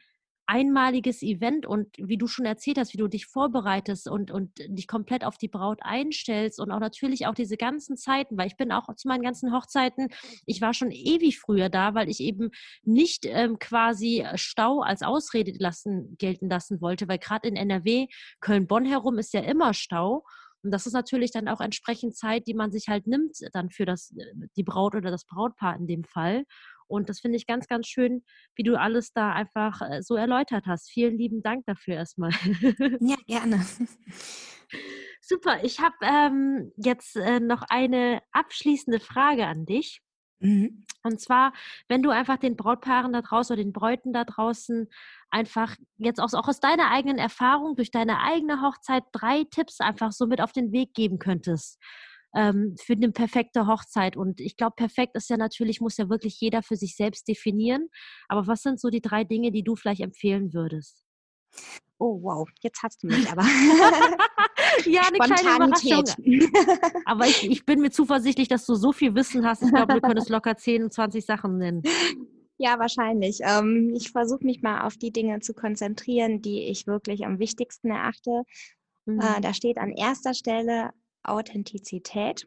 [0.50, 4.88] einmaliges Event und wie du schon erzählt hast, wie du dich vorbereitest und, und dich
[4.88, 8.72] komplett auf die Braut einstellst und auch natürlich auch diese ganzen Zeiten, weil ich bin
[8.72, 10.08] auch zu meinen ganzen Hochzeiten,
[10.46, 12.50] ich war schon ewig früher da, weil ich eben
[12.82, 18.08] nicht ähm, quasi Stau als Ausrede lassen, gelten lassen wollte, weil gerade in NRW,
[18.40, 20.24] Köln-Bonn herum ist ja immer Stau.
[20.62, 23.86] Und das ist natürlich dann auch entsprechend Zeit, die man sich halt nimmt, dann für
[23.86, 24.24] das, äh,
[24.56, 26.44] die Braut oder das Brautpaar in dem Fall.
[26.90, 28.24] Und das finde ich ganz, ganz schön,
[28.56, 30.90] wie du alles da einfach äh, so erläutert hast.
[30.90, 32.30] Vielen lieben Dank dafür erstmal.
[33.00, 33.64] Ja, gerne.
[35.20, 40.00] Super, ich habe ähm, jetzt äh, noch eine abschließende Frage an dich.
[40.40, 40.84] Mhm.
[41.02, 41.52] Und zwar,
[41.88, 44.88] wenn du einfach den Brautpaaren da draußen oder den Bräuten da draußen
[45.30, 50.12] einfach jetzt auch, auch aus deiner eigenen Erfahrung, durch deine eigene Hochzeit drei Tipps einfach
[50.12, 51.78] so mit auf den Weg geben könntest,
[52.34, 54.16] ähm, für eine perfekte Hochzeit.
[54.16, 57.88] Und ich glaube, perfekt ist ja natürlich, muss ja wirklich jeder für sich selbst definieren.
[58.28, 61.04] Aber was sind so die drei Dinge, die du vielleicht empfehlen würdest?
[61.98, 63.42] Oh, wow, jetzt hast du mich aber.
[64.86, 66.04] ja, eine kleine Überraschung.
[67.04, 69.62] aber ich, ich bin mir zuversichtlich, dass du so viel Wissen hast.
[69.62, 71.82] Ich glaube, du könntest locker 10, 20 Sachen nennen.
[72.56, 73.40] Ja, wahrscheinlich.
[73.42, 77.90] Ähm, ich versuche mich mal auf die Dinge zu konzentrieren, die ich wirklich am wichtigsten
[77.90, 78.42] erachte.
[79.06, 79.20] Äh, mhm.
[79.20, 80.90] Äh, da steht an erster Stelle
[81.22, 82.46] Authentizität.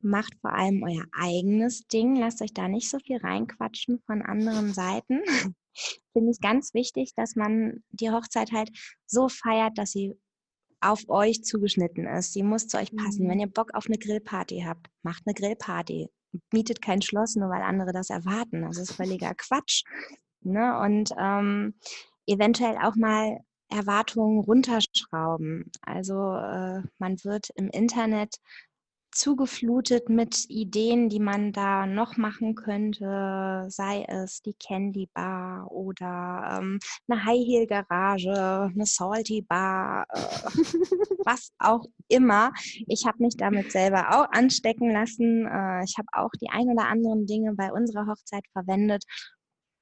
[0.00, 2.16] Macht vor allem euer eigenes Ding.
[2.16, 5.20] Lasst euch da nicht so viel reinquatschen von anderen Seiten.
[6.12, 8.70] Finde ich ganz wichtig, dass man die Hochzeit halt
[9.06, 10.14] so feiert, dass sie
[10.80, 12.32] auf euch zugeschnitten ist.
[12.32, 13.24] Sie muss zu euch passen.
[13.24, 13.30] Mhm.
[13.30, 16.08] Wenn ihr Bock auf eine Grillparty habt, macht eine Grillparty.
[16.52, 18.62] Mietet kein Schloss, nur weil andere das erwarten.
[18.62, 19.84] Das ist völliger Quatsch.
[20.42, 20.78] Ne?
[20.80, 21.74] Und ähm,
[22.26, 23.40] eventuell auch mal
[23.74, 25.70] Erwartungen runterschrauben.
[25.82, 28.36] Also äh, man wird im Internet
[29.14, 36.58] zugeflutet mit Ideen, die man da noch machen könnte, sei es die Candy Bar oder
[36.58, 40.18] ähm, eine High Heel Garage, eine Salty Bar, äh,
[41.24, 42.52] was auch immer.
[42.88, 45.46] Ich habe mich damit selber auch anstecken lassen.
[45.46, 49.04] Äh, ich habe auch die ein oder anderen Dinge bei unserer Hochzeit verwendet.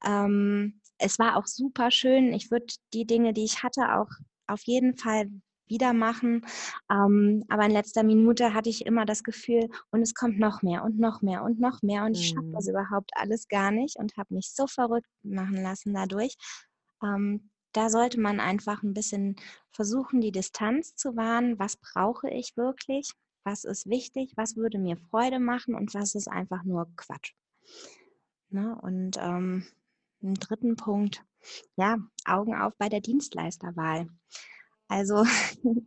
[0.04, 2.32] Ähm, es war auch super schön.
[2.32, 4.08] Ich würde die Dinge, die ich hatte, auch
[4.46, 5.28] auf jeden Fall
[5.66, 6.44] wieder machen.
[6.90, 10.84] Ähm, aber in letzter Minute hatte ich immer das Gefühl, und es kommt noch mehr
[10.84, 12.72] und noch mehr und noch mehr und ich schaffe das mhm.
[12.72, 16.36] überhaupt alles gar nicht und habe mich so verrückt machen lassen dadurch.
[17.02, 19.36] Ähm, da sollte man einfach ein bisschen
[19.72, 21.58] versuchen, die Distanz zu wahren.
[21.58, 23.10] Was brauche ich wirklich?
[23.44, 24.34] Was ist wichtig?
[24.36, 25.74] Was würde mir Freude machen?
[25.74, 27.32] Und was ist einfach nur Quatsch?
[28.50, 28.78] Ne?
[28.82, 29.66] Und ähm,
[30.22, 31.24] im dritten Punkt,
[31.76, 34.08] ja, Augen auf bei der Dienstleisterwahl.
[34.88, 35.24] Also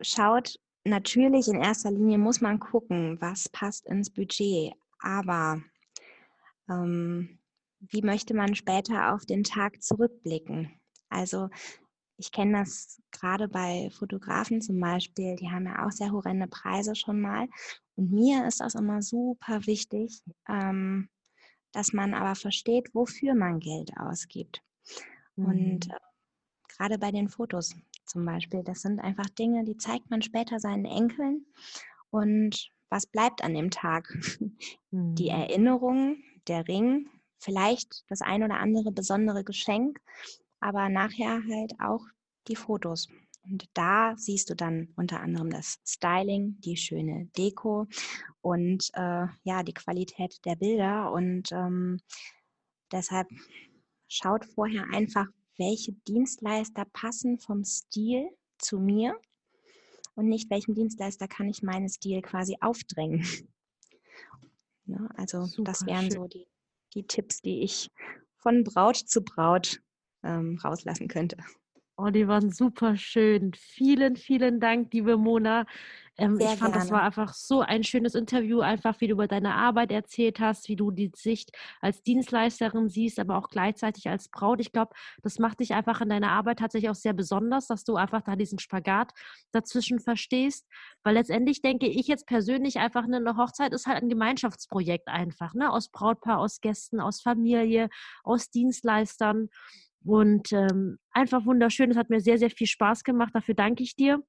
[0.00, 5.62] schaut natürlich in erster Linie muss man gucken, was passt ins Budget, aber
[6.68, 7.38] ähm,
[7.80, 10.70] wie möchte man später auf den Tag zurückblicken?
[11.08, 11.48] Also
[12.16, 16.94] ich kenne das gerade bei Fotografen zum Beispiel, die haben ja auch sehr horrende Preise
[16.94, 17.48] schon mal.
[17.96, 21.08] Und mir ist das immer super wichtig, ähm,
[21.72, 24.62] dass man aber versteht, wofür man Geld ausgibt.
[25.36, 25.44] Mhm.
[25.44, 25.96] Und äh,
[26.68, 27.74] gerade bei den Fotos
[28.06, 31.46] zum Beispiel, das sind einfach Dinge, die zeigt man später seinen Enkeln.
[32.10, 34.12] Und was bleibt an dem Tag?
[34.92, 35.14] Mhm.
[35.14, 36.16] Die Erinnerung,
[36.48, 37.08] der Ring,
[37.38, 40.00] vielleicht das ein oder andere besondere Geschenk,
[40.58, 42.04] aber nachher halt auch
[42.48, 43.08] die Fotos.
[43.50, 47.86] Und da siehst du dann unter anderem das Styling, die schöne Deko
[48.40, 51.10] und äh, ja, die Qualität der Bilder.
[51.10, 52.00] Und ähm,
[52.92, 53.28] deshalb
[54.08, 55.26] schaut vorher einfach,
[55.58, 58.28] welche Dienstleister passen vom Stil
[58.58, 59.18] zu mir
[60.14, 63.24] und nicht welchem Dienstleister kann ich meinen Stil quasi aufdrängen.
[64.86, 65.08] Ne?
[65.14, 66.10] Also Super das wären schön.
[66.10, 66.48] so die,
[66.94, 67.90] die Tipps, die ich
[68.38, 69.80] von Braut zu Braut
[70.24, 71.36] ähm, rauslassen könnte.
[72.02, 73.52] Oh, die waren super schön.
[73.52, 75.66] Vielen, vielen Dank, liebe Mona.
[76.16, 76.74] Ähm, ich fand, gerne.
[76.74, 80.70] das war einfach so ein schönes Interview, einfach wie du über deine Arbeit erzählt hast,
[80.70, 84.60] wie du die Sicht als Dienstleisterin siehst, aber auch gleichzeitig als Braut.
[84.60, 87.96] Ich glaube, das macht dich einfach in deiner Arbeit tatsächlich auch sehr besonders, dass du
[87.96, 89.12] einfach da diesen Spagat
[89.52, 90.66] dazwischen verstehst.
[91.02, 95.52] Weil letztendlich denke ich jetzt persönlich einfach, ne, eine Hochzeit ist halt ein Gemeinschaftsprojekt einfach,
[95.52, 95.70] ne?
[95.70, 97.90] Aus Brautpaar, aus Gästen, aus Familie,
[98.24, 99.50] aus Dienstleistern.
[100.04, 101.90] Und ähm, einfach wunderschön.
[101.90, 103.34] Es hat mir sehr, sehr viel Spaß gemacht.
[103.34, 104.22] Dafür danke ich dir.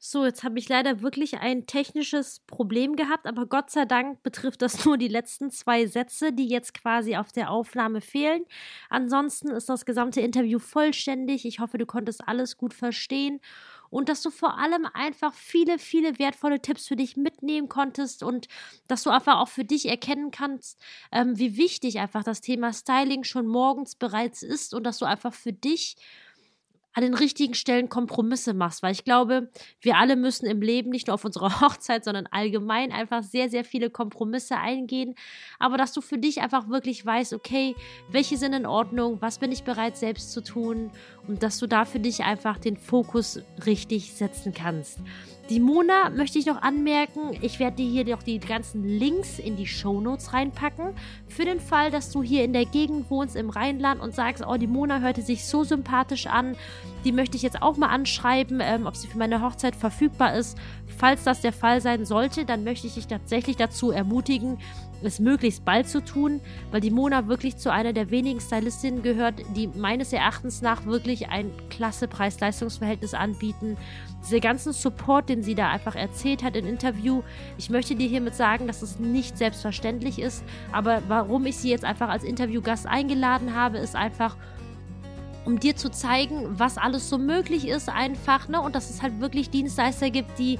[0.00, 4.62] So, jetzt habe ich leider wirklich ein technisches Problem gehabt, aber Gott sei Dank betrifft
[4.62, 8.44] das nur die letzten zwei Sätze, die jetzt quasi auf der Aufnahme fehlen.
[8.90, 11.44] Ansonsten ist das gesamte Interview vollständig.
[11.44, 13.40] Ich hoffe, du konntest alles gut verstehen
[13.90, 18.48] und dass du vor allem einfach viele, viele wertvolle Tipps für dich mitnehmen konntest und
[18.86, 20.80] dass du einfach auch für dich erkennen kannst,
[21.12, 25.34] ähm, wie wichtig einfach das Thema Styling schon morgens bereits ist und dass du einfach
[25.34, 25.96] für dich
[26.98, 31.06] an den richtigen Stellen Kompromisse machst, weil ich glaube, wir alle müssen im Leben nicht
[31.06, 35.14] nur auf unserer Hochzeit, sondern allgemein einfach sehr, sehr viele Kompromisse eingehen,
[35.60, 37.76] aber dass du für dich einfach wirklich weißt, okay,
[38.10, 40.90] welche sind in Ordnung, was bin ich bereit selbst zu tun
[41.28, 44.98] und dass du da für dich einfach den Fokus richtig setzen kannst.
[45.50, 47.30] Die Mona möchte ich noch anmerken.
[47.40, 50.92] Ich werde dir hier noch die ganzen Links in die Show Notes reinpacken.
[51.26, 54.56] Für den Fall, dass du hier in der Gegend wohnst, im Rheinland und sagst, oh,
[54.58, 56.54] die Mona hörte sich so sympathisch an.
[57.06, 60.58] Die möchte ich jetzt auch mal anschreiben, ähm, ob sie für meine Hochzeit verfügbar ist.
[60.98, 64.58] Falls das der Fall sein sollte, dann möchte ich dich tatsächlich dazu ermutigen,
[65.02, 66.40] es möglichst bald zu tun,
[66.70, 71.28] weil die Mona wirklich zu einer der wenigen Stylistinnen gehört, die meines Erachtens nach wirklich
[71.28, 73.76] ein klasse Preis-Leistungs-Verhältnis anbieten.
[74.24, 77.22] Dieser ganzen Support, den sie da einfach erzählt hat im Interview,
[77.56, 80.42] ich möchte dir hiermit sagen, dass es nicht selbstverständlich ist,
[80.72, 84.36] aber warum ich sie jetzt einfach als Interviewgast eingeladen habe, ist einfach,
[85.44, 88.60] um dir zu zeigen, was alles so möglich ist einfach, ne?
[88.60, 90.58] Und dass es halt wirklich Dienstleister gibt, die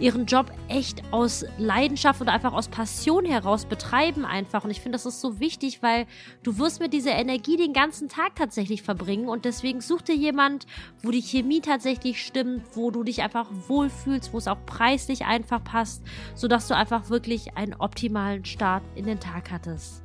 [0.00, 4.64] ihren Job echt aus Leidenschaft oder einfach aus Passion heraus betreiben einfach.
[4.64, 6.06] Und ich finde, das ist so wichtig, weil
[6.42, 9.28] du wirst mit dieser Energie den ganzen Tag tatsächlich verbringen.
[9.28, 10.66] Und deswegen such dir jemand,
[11.02, 15.62] wo die Chemie tatsächlich stimmt, wo du dich einfach wohlfühlst, wo es auch preislich einfach
[15.64, 16.02] passt,
[16.34, 20.02] sodass du einfach wirklich einen optimalen Start in den Tag hattest.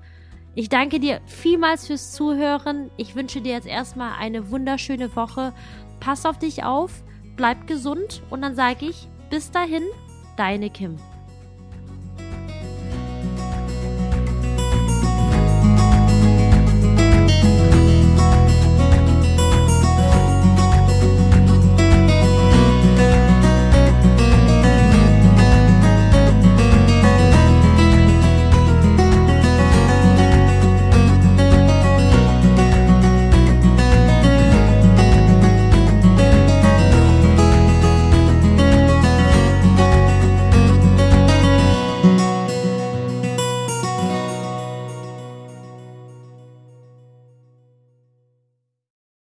[0.56, 2.92] Ich danke dir vielmals fürs Zuhören.
[2.98, 5.54] Ich wünsche dir jetzt erstmal eine wunderschöne Woche.
[6.00, 7.04] Pass auf dich auf,
[7.36, 9.90] bleib gesund und dann sage ich bis dahin,
[10.38, 11.00] deine Kim.